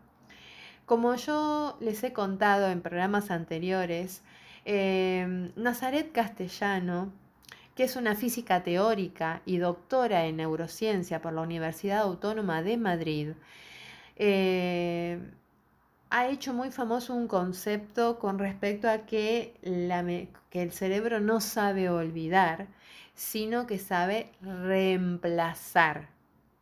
Como 0.88 1.16
yo 1.16 1.76
les 1.82 2.02
he 2.06 2.14
contado 2.14 2.70
en 2.70 2.82
programas 2.82 3.30
anteriores, 3.30 4.22
em, 4.64 5.52
Nazaret 5.58 6.14
Castellano, 6.14 7.12
que 7.76 7.84
es 7.84 7.98
una 7.98 8.16
física 8.16 8.64
teórica 8.64 9.42
y 9.46 9.58
doctora 9.58 10.26
en 10.28 10.38
neurociencia 10.38 11.22
por 11.22 11.34
la 11.34 11.42
Universidad 11.42 12.00
Autónoma 12.04 12.62
de 12.64 12.78
Madrid, 12.78 13.32
em, 14.16 15.32
ha 16.10 16.28
hecho 16.30 16.54
muy 16.54 16.72
famoso 16.72 17.14
un 17.14 17.28
concepto 17.28 18.18
con 18.18 18.40
respecto 18.40 18.90
a 18.90 19.00
que, 19.06 19.56
que 20.50 20.62
el 20.62 20.72
cerebro 20.72 21.20
no 21.20 21.42
sabe 21.42 21.90
olvidar, 21.90 22.68
sino 23.14 23.68
que 23.68 23.78
sabe 23.78 24.32
reemplazar, 24.42 26.08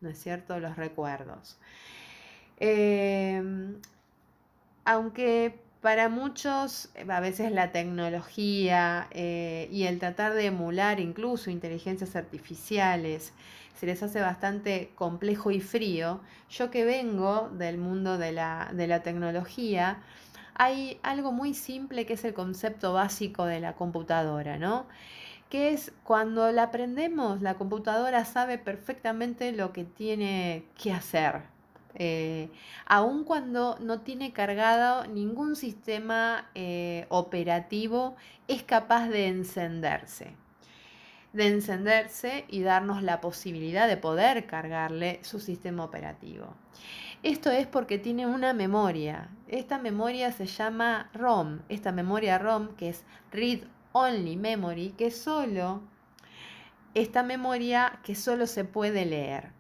¿no 0.02 0.10
es 0.10 0.18
cierto?, 0.20 0.60
los 0.60 0.76
recuerdos. 0.78 1.60
Em, 2.60 3.80
aunque 4.86 5.60
para 5.82 6.10
muchos, 6.10 6.90
a 7.08 7.20
veces 7.20 7.52
la 7.52 7.72
tecnología 7.72 9.08
eh, 9.12 9.68
y 9.72 9.84
el 9.84 10.00
tratar 10.00 10.34
de 10.34 10.48
emular 10.48 11.00
incluso 11.00 11.52
inteligencias 11.52 12.16
artificiales 12.16 13.34
se 13.80 13.86
les 13.86 14.02
hace 14.02 14.22
bastante 14.22 14.92
complejo 14.96 15.52
y 15.52 15.60
frío. 15.60 16.22
Yo 16.50 16.72
que 16.72 16.86
vengo 16.86 17.50
del 17.50 17.78
mundo 17.78 18.18
de 18.18 18.32
la, 18.32 18.72
de 18.74 18.88
la 18.88 19.04
tecnología, 19.04 20.02
hay 20.56 20.98
algo 21.04 21.32
muy 21.32 21.54
simple 21.54 22.06
que 22.06 22.14
es 22.14 22.24
el 22.24 22.34
concepto 22.34 22.94
básico 22.94 23.46
de 23.46 23.60
la 23.60 23.74
computadora, 23.74 24.58
¿no? 24.58 24.88
que 25.50 25.70
es 25.70 25.92
cuando 26.04 26.52
la 26.52 26.64
aprendemos, 26.64 27.42
la 27.42 27.56
computadora 27.56 28.26
sabe 28.26 28.58
perfectamente 28.58 29.52
lo 29.52 29.72
que 29.74 29.84
tiene 29.84 30.66
que 30.82 30.92
hacer, 30.92 31.44
eh, 31.96 32.50
aun 32.86 33.24
cuando 33.24 33.78
no 33.80 34.02
tiene 34.02 34.34
cargado 34.34 35.08
ningún 35.08 35.56
sistema 35.56 36.50
eh, 36.56 37.06
operativo, 37.10 38.16
es 38.48 38.64
capaz 38.64 39.08
de 39.10 39.28
encenderse 39.28 40.36
de 41.36 41.48
encenderse 41.48 42.46
y 42.48 42.62
darnos 42.62 43.04
la 43.04 43.20
posibilidad 43.20 43.90
de 43.90 43.98
poder 43.98 44.46
cargarle 44.46 45.20
su 45.22 45.42
sistema 45.42 45.84
operativo. 45.84 46.56
Esto 47.24 47.52
es 47.52 47.68
porque 47.68 47.98
tiene 47.98 48.26
una 48.26 48.54
memoria. 48.54 49.30
Esta 49.50 49.78
memoria 49.78 50.32
se 50.32 50.46
llama 50.46 51.10
ROM. 51.14 51.60
Esta 51.68 51.92
memoria 51.92 52.38
ROM, 52.38 52.76
que 52.76 52.90
es 52.90 53.04
Read 53.32 53.62
Only 53.92 54.38
Memory, 54.38 54.92
que 54.92 55.12
solo, 55.12 55.82
esta 56.94 57.22
memoria 57.22 58.00
que 58.04 58.16
solo 58.16 58.48
se 58.48 58.64
puede 58.64 59.06
leer. 59.06 59.55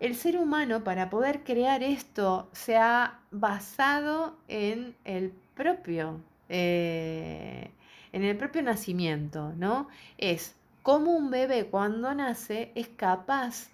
El 0.00 0.16
ser 0.16 0.38
humano 0.38 0.82
para 0.82 1.10
poder 1.10 1.44
crear 1.44 1.82
esto 1.82 2.48
se 2.52 2.78
ha 2.78 3.18
basado 3.30 4.34
en 4.48 4.96
el 5.04 5.30
propio, 5.54 6.22
eh, 6.48 7.70
en 8.10 8.24
el 8.24 8.34
propio 8.38 8.62
nacimiento, 8.62 9.52
¿no? 9.58 9.88
Es 10.16 10.54
cómo 10.82 11.10
un 11.12 11.30
bebé 11.30 11.66
cuando 11.66 12.14
nace 12.14 12.72
es 12.74 12.88
capaz 12.88 13.68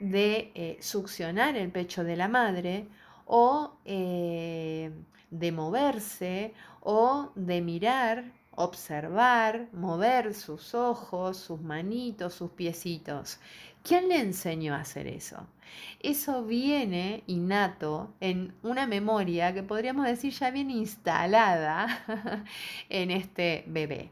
de 0.00 0.52
eh, 0.54 0.76
succionar 0.82 1.56
el 1.56 1.70
pecho 1.70 2.04
de 2.04 2.16
la 2.16 2.28
madre 2.28 2.86
o 3.24 3.72
eh, 3.86 4.90
de 5.30 5.52
moverse 5.52 6.52
o 6.82 7.30
de 7.34 7.62
mirar, 7.62 8.32
observar, 8.54 9.68
mover 9.72 10.34
sus 10.34 10.74
ojos, 10.74 11.38
sus 11.38 11.62
manitos, 11.62 12.34
sus 12.34 12.50
piecitos. 12.50 13.40
¿Quién 13.82 14.08
le 14.08 14.20
enseñó 14.20 14.74
a 14.74 14.80
hacer 14.80 15.06
eso? 15.06 15.46
Eso 16.00 16.44
viene 16.44 17.22
innato 17.26 18.12
en 18.20 18.54
una 18.62 18.86
memoria 18.86 19.54
que 19.54 19.62
podríamos 19.62 20.04
decir 20.06 20.32
ya 20.32 20.50
bien 20.50 20.70
instalada 20.70 22.04
en 22.88 23.10
este 23.10 23.64
bebé. 23.66 24.10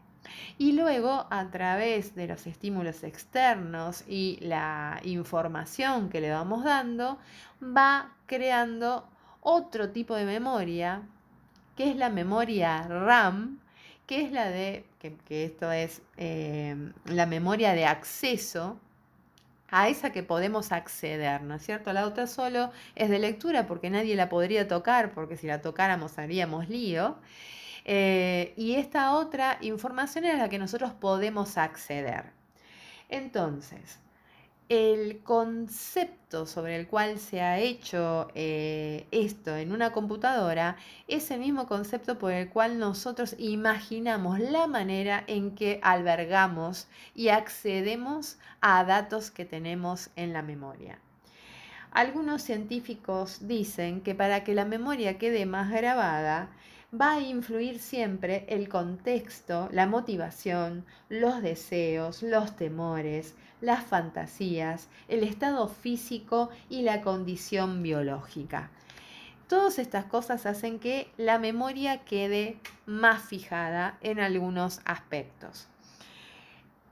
Y 0.59 0.73
luego, 0.73 1.27
a 1.31 1.51
través 1.51 2.15
de 2.15 2.27
los 2.27 2.47
estímulos 2.47 3.03
externos 3.03 4.05
y 4.09 4.39
la 4.41 5.01
información 5.05 6.09
que 6.09 6.21
le 6.21 6.31
vamos 6.31 6.65
dando, 6.65 7.19
va 7.63 8.13
creando 8.27 9.09
otro 9.41 9.91
tipo 9.91 10.15
de 10.15 10.25
memoria, 10.25 11.03
que 11.77 11.91
es 11.91 11.97
la 11.97 12.11
memoria 12.11 12.83
RAM, 12.83 13.61
que 14.07 14.23
es 14.23 14.33
la 14.33 14.49
de, 14.49 14.85
que, 14.99 15.45
esto 15.45 15.71
es 15.71 16.03
eh, 16.17 16.93
la 17.07 17.27
memoria 17.27 17.73
de 17.75 17.87
acceso 17.87 18.81
a 19.71 19.89
esa 19.89 20.11
que 20.13 20.23
podemos 20.23 20.73
acceder, 20.73 21.43
¿no 21.43 21.55
es 21.55 21.63
cierto? 21.65 21.93
La 21.93 22.07
otra 22.07 22.27
solo 22.27 22.71
es 22.95 23.11
de 23.11 23.19
lectura 23.19 23.67
porque 23.67 23.91
nadie 23.91 24.17
la 24.17 24.29
podría 24.29 24.67
tocar, 24.67 25.13
porque 25.13 25.37
si 25.37 25.47
la 25.47 25.61
tocáramos 25.61 26.19
haríamos 26.19 26.69
lío. 26.69 27.17
Eh, 27.85 28.55
y 28.57 28.75
esta 28.75 29.15
otra 29.15 29.59
información 29.61 30.25
es 30.25 30.39
la 30.39 30.49
que 30.49 30.59
nosotros 30.59 30.93
podemos 30.93 31.57
acceder. 31.59 32.33
Entonces, 33.09 33.99
el 34.69 35.23
concepto 35.23 36.45
sobre 36.45 36.77
el 36.77 36.89
cual 36.89 37.19
se 37.19 37.41
ha 37.41 37.59
hecho 37.59 38.29
eh, 38.35 39.07
esto 39.11 39.57
en 39.57 39.73
una 39.73 39.93
computadora 39.93 40.77
es 41.07 41.31
el 41.31 41.41
mismo 41.41 41.67
concepto 41.67 42.19
por 42.19 42.33
el 42.33 42.51
cual 42.51 42.79
nosotros 42.79 43.35
imaginamos 43.39 44.39
la 44.41 44.67
manera 44.67 45.25
en 45.27 45.55
que 45.55 45.81
albergamos 45.83 46.87
y 47.15 47.29
accedemos 47.29 48.37
a 48.61 48.85
datos 48.85 49.31
que 49.31 49.47
tenemos 49.47 50.11
en 50.17 50.35
la 50.35 50.43
memoria. 50.43 50.99
Algunos 51.91 52.43
científicos 52.43 53.49
dicen 53.49 54.03
que 54.03 54.15
para 54.15 54.45
que 54.45 54.55
la 54.55 54.67
memoria 54.67 55.17
quede 55.17 55.47
más 55.47 55.71
grabada, 55.71 56.51
va 56.93 57.15
a 57.15 57.21
influir 57.21 57.81
siempre 57.81 58.47
el 58.49 58.69
contexto, 58.69 59.69
la 59.73 59.87
motivación, 59.87 60.87
los 61.09 61.43
deseos, 61.43 62.23
los 62.23 62.57
temores, 62.57 63.35
las 63.61 63.85
fantasías, 63.85 64.89
el 65.09 65.23
estado 65.23 65.69
físico 65.69 66.49
y 66.71 66.83
la 66.83 67.03
condición 67.03 67.83
biológica. 67.83 68.71
Todas 69.49 69.79
estas 69.79 70.05
cosas 70.07 70.47
hacen 70.47 70.79
que 70.79 71.11
la 71.17 71.39
memoria 71.39 72.05
quede 72.05 72.59
más 72.87 73.23
fijada 73.23 73.99
en 74.01 74.21
algunos 74.21 74.81
aspectos 74.85 75.69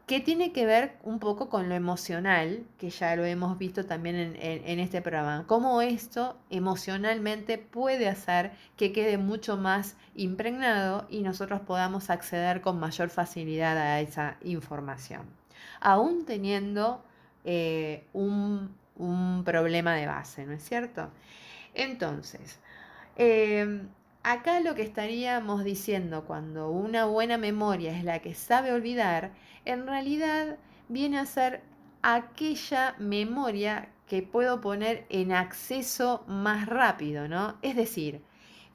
que 0.07 0.21
tiene 0.21 0.53
que 0.53 0.65
ver 0.67 0.97
un 1.03 1.19
poco 1.19 1.49
con 1.49 1.69
lo 1.69 1.75
emocional, 1.75 2.65
que 2.79 2.91
ya 2.91 3.17
lo 3.17 3.25
hemos 3.25 3.59
visto 3.59 3.87
también 3.87 4.37
en, 4.39 4.79
este 4.79 5.03
programa, 5.03 5.45
cómo 5.49 5.83
esto 5.83 6.39
emocionalmente 6.49 7.59
puede 7.59 8.09
hacer 8.09 8.53
que 8.77 8.93
quede 8.93 9.19
mucho 9.19 9.57
más 9.57 9.97
impregnado 10.15 11.09
y 11.11 11.23
nosotros 11.23 11.61
podamos 11.61 12.09
acceder 12.09 12.61
con 12.61 12.79
mayor 12.79 13.11
facilidad 13.11 13.77
a 13.77 14.01
esa 14.01 14.37
información, 14.45 15.23
aún 15.81 16.25
teniendo 16.25 17.03
eh, 17.45 18.05
un, 18.13 18.75
problema 19.45 19.95
de 19.95 20.07
base, 20.07 20.47
¿no 20.47 20.53
es 20.53 20.63
cierto? 20.63 21.11
Entonces, 21.75 22.59
em, 23.17 23.89
acá 24.27 24.59
lo 24.59 24.75
que 24.75 24.83
estaríamos 24.83 25.63
diciendo 25.63 26.25
cuando 26.25 26.69
una 26.69 27.05
buena 27.05 27.39
memoria 27.39 27.97
es 27.97 28.03
la 28.03 28.19
que 28.19 28.35
sabe 28.35 28.73
olvidar, 28.73 29.31
en 29.65 29.87
realidad 29.87 30.57
viene 30.89 31.21
a 31.21 31.27
ser 31.27 31.63
aquella 32.03 32.97
memoria 32.99 33.89
que 34.09 34.23
puedo 34.23 34.61
poner 34.61 35.07
en 35.11 35.31
acceso 35.31 36.25
más 36.27 36.67
rápido, 36.67 37.29
¿no? 37.29 37.57
Es 37.63 37.77
decir, 37.77 38.21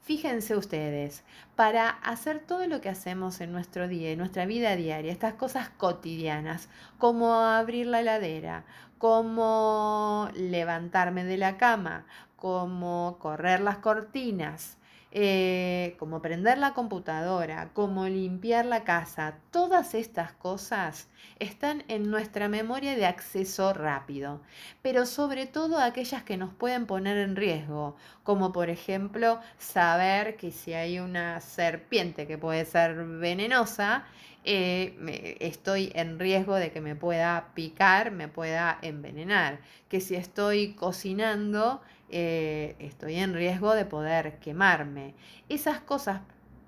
fíjense 0.00 0.56
ustedes, 0.56 1.22
para 1.54 1.90
hacer 1.90 2.38
todo 2.40 2.66
lo 2.66 2.80
que 2.80 2.88
hacemos 2.88 3.42
en 3.42 3.52
nuestro 3.52 3.88
día, 3.88 4.10
en 4.10 4.20
nuestra 4.20 4.46
vida 4.46 4.74
diaria, 4.74 5.12
estas 5.12 5.34
cosas 5.34 5.68
cotidianas, 5.68 6.70
como 6.96 7.34
abrir 7.34 7.88
la 7.88 8.00
heladera, 8.00 8.64
como 8.96 10.30
levantarme 10.34 11.24
de 11.24 11.36
la 11.36 11.58
cama, 11.58 12.06
como 12.36 13.18
correr 13.20 13.60
las 13.60 13.76
cortinas, 13.78 14.78
eh, 15.14 15.94
como 15.98 16.22
prender 16.22 16.56
la 16.56 16.72
computadora, 16.72 17.68
como 17.74 18.08
limpiar 18.08 18.64
la 18.64 18.82
casa, 18.82 19.36
todas 19.50 19.92
estas 19.92 20.32
cosas 20.32 21.08
están 21.38 21.84
en 21.88 22.10
nuestra 22.10 22.48
memoria 22.48 22.96
de 22.96 23.04
acceso 23.04 23.74
rápido, 23.74 24.40
pero 24.80 25.04
sobre 25.04 25.44
todo 25.44 25.78
aquellas 25.78 26.22
que 26.22 26.38
nos 26.38 26.54
pueden 26.54 26.86
poner 26.86 27.18
en 27.18 27.36
riesgo, 27.36 27.94
como 28.22 28.52
por 28.52 28.70
ejemplo 28.70 29.38
saber 29.58 30.36
que 30.36 30.50
si 30.50 30.72
hay 30.72 30.98
una 30.98 31.42
serpiente 31.42 32.26
que 32.26 32.38
puede 32.38 32.64
ser 32.64 33.04
venenosa, 33.04 34.06
eh, 34.44 35.36
estoy 35.40 35.92
en 35.94 36.18
riesgo 36.18 36.56
de 36.56 36.72
que 36.72 36.80
me 36.80 36.96
pueda 36.96 37.50
picar, 37.54 38.12
me 38.12 38.28
pueda 38.28 38.78
envenenar, 38.80 39.60
que 39.90 40.00
si 40.00 40.14
estoy 40.14 40.72
cocinando, 40.72 41.82
eh, 42.12 42.76
estoy 42.78 43.16
en 43.16 43.32
riesgo 43.32 43.74
de 43.74 43.86
poder 43.86 44.38
quemarme. 44.38 45.14
Esas 45.48 45.80
cosas, 45.80 46.20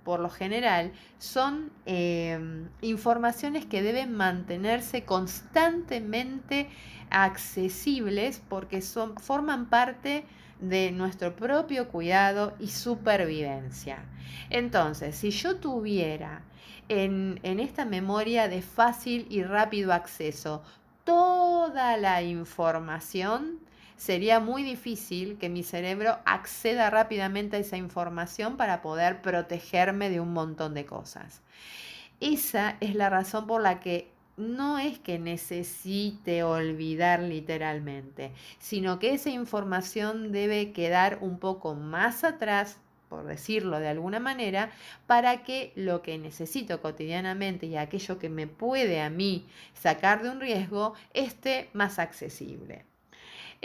por 0.02 0.18
lo 0.20 0.30
general, 0.30 0.92
son 1.18 1.70
em, 1.84 2.68
informaciones 2.80 3.66
que 3.66 3.82
deben 3.82 4.14
mantenerse 4.14 5.04
constantemente 5.04 6.68
accesibles 7.10 8.42
porque 8.48 8.80
son, 8.80 9.16
forman 9.18 9.68
parte 9.68 10.24
de 10.60 10.90
nuestro 10.92 11.36
propio 11.36 11.88
cuidado 11.88 12.54
y 12.58 12.68
supervivencia. 12.68 13.98
Entonces, 14.48 15.14
si 15.14 15.30
yo 15.30 15.56
tuviera 15.56 16.42
en, 16.88 17.38
en 17.42 17.60
esta 17.60 17.84
memoria 17.84 18.48
de 18.48 18.62
fácil 18.62 19.26
y 19.28 19.42
rápido 19.42 19.92
acceso 19.92 20.62
toda 21.04 21.98
la 21.98 22.22
información, 22.22 23.60
sería 23.96 24.40
muy 24.40 24.62
difícil 24.62 25.38
que 25.38 25.48
mi 25.48 25.62
cerebro 25.62 26.18
acceda 26.24 26.90
rápidamente 26.90 27.56
a 27.56 27.60
esa 27.60 27.76
información 27.76 28.56
para 28.56 28.82
poder 28.82 29.22
protegerme 29.22 30.10
de 30.10 30.20
un 30.20 30.32
montón 30.32 30.74
de 30.74 30.86
cosas. 30.86 31.42
Esa 32.20 32.76
es 32.80 32.94
la 32.94 33.10
razón 33.10 33.46
por 33.46 33.62
la 33.62 33.80
que 33.80 34.10
no 34.36 34.78
es 34.78 34.98
que 34.98 35.18
necesite 35.18 36.42
olvidar 36.42 37.20
literalmente, 37.20 38.32
sino 38.58 38.98
que 38.98 39.14
esa 39.14 39.30
información 39.30 40.32
debe 40.32 40.72
quedar 40.72 41.18
un 41.20 41.38
poco 41.38 41.74
más 41.74 42.24
atrás 42.24 42.78
por 43.14 43.26
decirlo 43.26 43.78
de 43.78 43.88
alguna 43.88 44.18
manera, 44.18 44.72
para 45.06 45.44
que 45.44 45.72
lo 45.76 46.02
que 46.02 46.18
necesito 46.18 46.80
cotidianamente 46.80 47.66
y 47.66 47.76
aquello 47.76 48.18
que 48.18 48.28
me 48.28 48.48
puede 48.48 49.00
a 49.00 49.08
mí 49.08 49.46
sacar 49.72 50.22
de 50.22 50.30
un 50.30 50.40
riesgo 50.40 50.94
esté 51.12 51.70
más 51.74 52.00
accesible. 52.00 52.84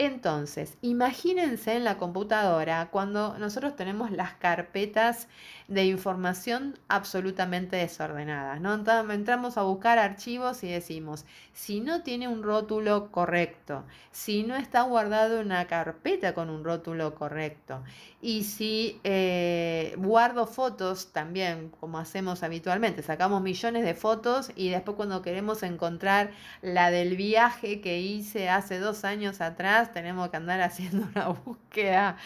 Entonces, 0.01 0.77
imagínense 0.81 1.75
en 1.75 1.83
la 1.83 1.97
computadora 1.97 2.87
cuando 2.89 3.37
nosotros 3.37 3.75
tenemos 3.75 4.11
las 4.11 4.31
carpetas 4.33 5.27
de 5.67 5.85
información 5.87 6.79
absolutamente 6.87 7.75
desordenadas. 7.75 8.61
¿no? 8.61 8.73
Entramos 8.73 9.57
a 9.57 9.63
buscar 9.63 9.99
archivos 9.99 10.63
y 10.63 10.69
decimos, 10.69 11.25
si 11.51 11.81
no 11.81 12.01
tiene 12.01 12.29
un 12.29 12.43
rótulo 12.43 13.11
correcto, 13.11 13.83
si 14.11 14.43
no 14.43 14.55
está 14.55 14.83
guardado 14.83 15.41
una 15.41 15.67
carpeta 15.67 16.33
con 16.33 16.49
un 16.49 16.63
rótulo 16.63 17.13
correcto, 17.13 17.83
y 18.21 18.43
si 18.43 18.99
eh, 19.03 19.93
guardo 19.97 20.47
fotos 20.47 21.11
también, 21.13 21.69
como 21.79 21.99
hacemos 21.99 22.41
habitualmente, 22.43 23.03
sacamos 23.03 23.41
millones 23.41 23.85
de 23.85 23.93
fotos 23.93 24.51
y 24.55 24.69
después 24.69 24.97
cuando 24.97 25.21
queremos 25.21 25.63
encontrar 25.63 26.31
la 26.61 26.89
del 26.91 27.15
viaje 27.15 27.79
que 27.79 28.01
hice 28.01 28.49
hace 28.49 28.79
dos 28.79 29.05
años 29.05 29.39
atrás, 29.39 29.88
tenemos 29.91 30.29
que 30.29 30.37
andar 30.37 30.61
haciendo 30.61 31.07
una 31.13 31.29
búsqueda 31.45 32.17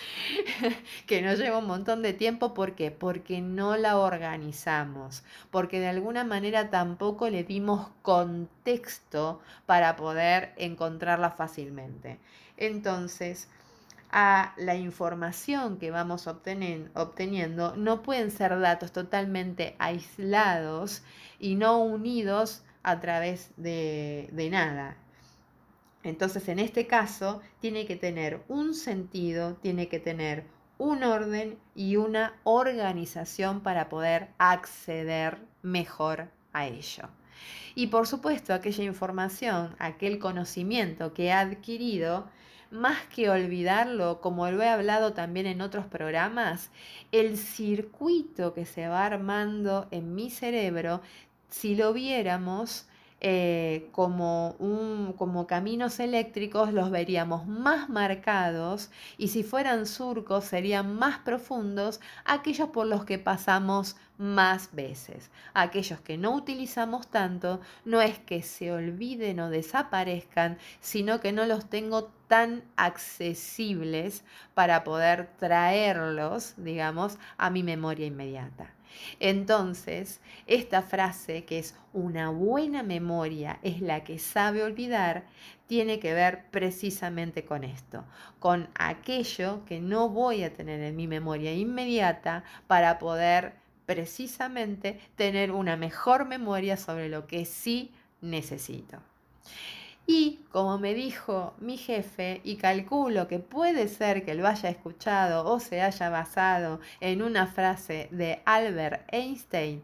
que 1.07 1.21
nos 1.21 1.39
lleva 1.39 1.59
un 1.59 1.67
montón 1.67 2.01
de 2.01 2.13
tiempo. 2.13 2.53
¿Por 2.53 2.75
qué? 2.75 2.91
Porque 2.91 3.41
no 3.41 3.77
la 3.77 3.97
organizamos, 3.97 5.23
porque 5.51 5.79
de 5.79 5.87
alguna 5.87 6.23
manera 6.23 6.69
tampoco 6.69 7.29
le 7.29 7.43
dimos 7.43 7.89
contexto 8.01 9.41
para 9.65 9.95
poder 9.95 10.53
encontrarla 10.57 11.31
fácilmente. 11.31 12.19
Entonces, 12.57 13.49
a 14.11 14.53
la 14.57 14.75
información 14.75 15.77
que 15.79 15.89
vamos 15.89 16.27
obteniendo 16.27 17.75
no 17.75 18.03
pueden 18.03 18.29
ser 18.29 18.59
datos 18.59 18.91
totalmente 18.91 19.75
aislados 19.79 21.01
y 21.39 21.55
no 21.55 21.79
unidos 21.79 22.63
a 22.83 22.99
través 22.99 23.51
de, 23.57 24.29
de 24.31 24.49
nada. 24.51 24.97
Entonces, 26.03 26.47
en 26.49 26.59
este 26.59 26.85
caso, 26.85 27.41
tiene 27.59 27.85
que 27.85 27.95
tener 27.95 28.43
un 28.47 28.73
sentido, 28.73 29.55
tiene 29.55 29.87
que 29.87 29.99
tener 29.99 30.45
un 30.77 31.03
orden 31.03 31.57
y 31.75 31.95
una 31.95 32.33
organización 32.43 33.61
para 33.61 33.89
poder 33.89 34.29
acceder 34.37 35.37
mejor 35.61 36.29
a 36.51 36.67
ello. 36.67 37.09
Y 37.75 37.87
por 37.87 38.05
supuesto, 38.05 38.53
aquella 38.53 38.83
información, 38.83 39.75
aquel 39.79 40.19
conocimiento 40.19 41.13
que 41.13 41.25
he 41.25 41.31
adquirido, 41.31 42.27
más 42.69 43.05
que 43.07 43.29
olvidarlo, 43.29 44.19
como 44.19 44.49
lo 44.49 44.61
he 44.61 44.67
hablado 44.67 45.13
también 45.13 45.45
en 45.45 45.61
otros 45.61 45.85
programas, 45.85 46.71
el 47.11 47.37
circuito 47.37 48.53
que 48.53 48.65
se 48.65 48.87
va 48.87 49.05
armando 49.05 49.87
en 49.91 50.15
mi 50.15 50.29
cerebro, 50.29 51.01
si 51.49 51.75
lo 51.75 51.93
viéramos, 51.93 52.87
eh, 53.25 53.87
como, 53.93 54.57
un, 54.59 55.13
como 55.17 55.47
caminos 55.47 56.01
eléctricos 56.01 56.73
los 56.73 56.91
veríamos 56.91 57.47
más 57.47 57.87
marcados 57.87 58.91
y 59.17 59.29
si 59.29 59.43
fueran 59.43 59.85
surcos 59.85 60.43
serían 60.43 60.95
más 60.95 61.19
profundos 61.19 62.01
aquellos 62.25 62.67
por 62.67 62.85
los 62.85 63.05
que 63.05 63.19
pasamos 63.19 63.95
más 64.17 64.75
veces. 64.75 65.31
Aquellos 65.53 66.01
que 66.01 66.17
no 66.17 66.35
utilizamos 66.35 67.07
tanto 67.07 67.61
no 67.85 68.01
es 68.01 68.19
que 68.19 68.41
se 68.41 68.73
olviden 68.73 69.39
o 69.39 69.49
desaparezcan, 69.49 70.57
sino 70.81 71.21
que 71.21 71.31
no 71.31 71.45
los 71.45 71.69
tengo 71.69 72.11
tan 72.27 72.63
accesibles 72.75 74.25
para 74.53 74.83
poder 74.83 75.29
traerlos, 75.37 76.55
digamos, 76.57 77.17
a 77.37 77.49
mi 77.49 77.63
memoria 77.63 78.05
inmediata. 78.05 78.69
Entonces, 79.19 80.19
esta 80.47 80.81
frase 80.81 81.45
que 81.45 81.59
es 81.59 81.75
una 81.93 82.29
buena 82.29 82.83
memoria 82.83 83.59
es 83.61 83.81
la 83.81 84.03
que 84.03 84.19
sabe 84.19 84.63
olvidar, 84.63 85.25
tiene 85.67 85.99
que 85.99 86.13
ver 86.13 86.45
precisamente 86.51 87.45
con 87.45 87.63
esto, 87.63 88.03
con 88.39 88.69
aquello 88.75 89.63
que 89.65 89.79
no 89.79 90.09
voy 90.09 90.43
a 90.43 90.53
tener 90.53 90.81
en 90.81 90.95
mi 90.95 91.07
memoria 91.07 91.53
inmediata 91.53 92.43
para 92.67 92.99
poder 92.99 93.53
precisamente 93.85 94.99
tener 95.15 95.51
una 95.51 95.75
mejor 95.75 96.25
memoria 96.25 96.77
sobre 96.77 97.09
lo 97.09 97.27
que 97.27 97.45
sí 97.45 97.91
necesito. 98.21 98.99
Y 100.05 100.41
como 100.51 100.77
me 100.79 100.93
dijo 100.93 101.53
mi 101.59 101.77
jefe, 101.77 102.41
y 102.43 102.57
calculo 102.57 103.27
que 103.27 103.39
puede 103.39 103.87
ser 103.87 104.25
que 104.25 104.35
lo 104.35 104.47
haya 104.47 104.69
escuchado 104.69 105.45
o 105.45 105.59
se 105.59 105.81
haya 105.81 106.09
basado 106.09 106.81
en 106.99 107.21
una 107.21 107.47
frase 107.47 108.09
de 108.11 108.41
Albert 108.45 109.07
Einstein, 109.13 109.81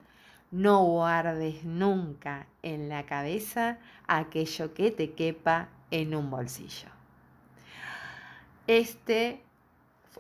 no 0.51 0.84
guardes 0.84 1.63
nunca 1.63 2.47
en 2.63 2.89
la 2.89 3.05
cabeza 3.05 3.78
aquello 4.07 4.74
que 4.74 4.91
te 4.91 5.11
quepa 5.13 5.70
en 5.91 6.15
un 6.15 6.30
bolsillo. 6.30 6.89
Este 8.67 9.41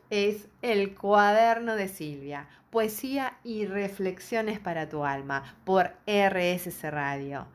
es 0.09 0.47
el 0.61 0.95
cuaderno 0.95 1.75
de 1.75 1.87
Silvia, 1.87 2.47
poesía 2.69 3.37
y 3.43 3.65
reflexiones 3.65 4.59
para 4.59 4.87
tu 4.87 5.03
alma 5.03 5.55
por 5.65 5.95
RSC 6.07 6.89
Radio. 6.89 7.47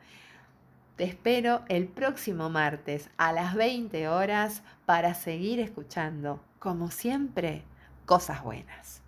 Te 0.97 1.03
espero 1.03 1.62
el 1.68 1.88
próximo 1.88 2.51
martes 2.51 3.11
a 3.16 3.32
las 3.32 3.55
20 3.55 4.07
horas 4.07 4.62
para 4.86 5.14
seguir 5.14 5.59
escuchando, 5.59 6.40
como 6.61 6.92
siempre, 6.92 7.64
cosas 8.07 8.45
buenas. 8.45 9.04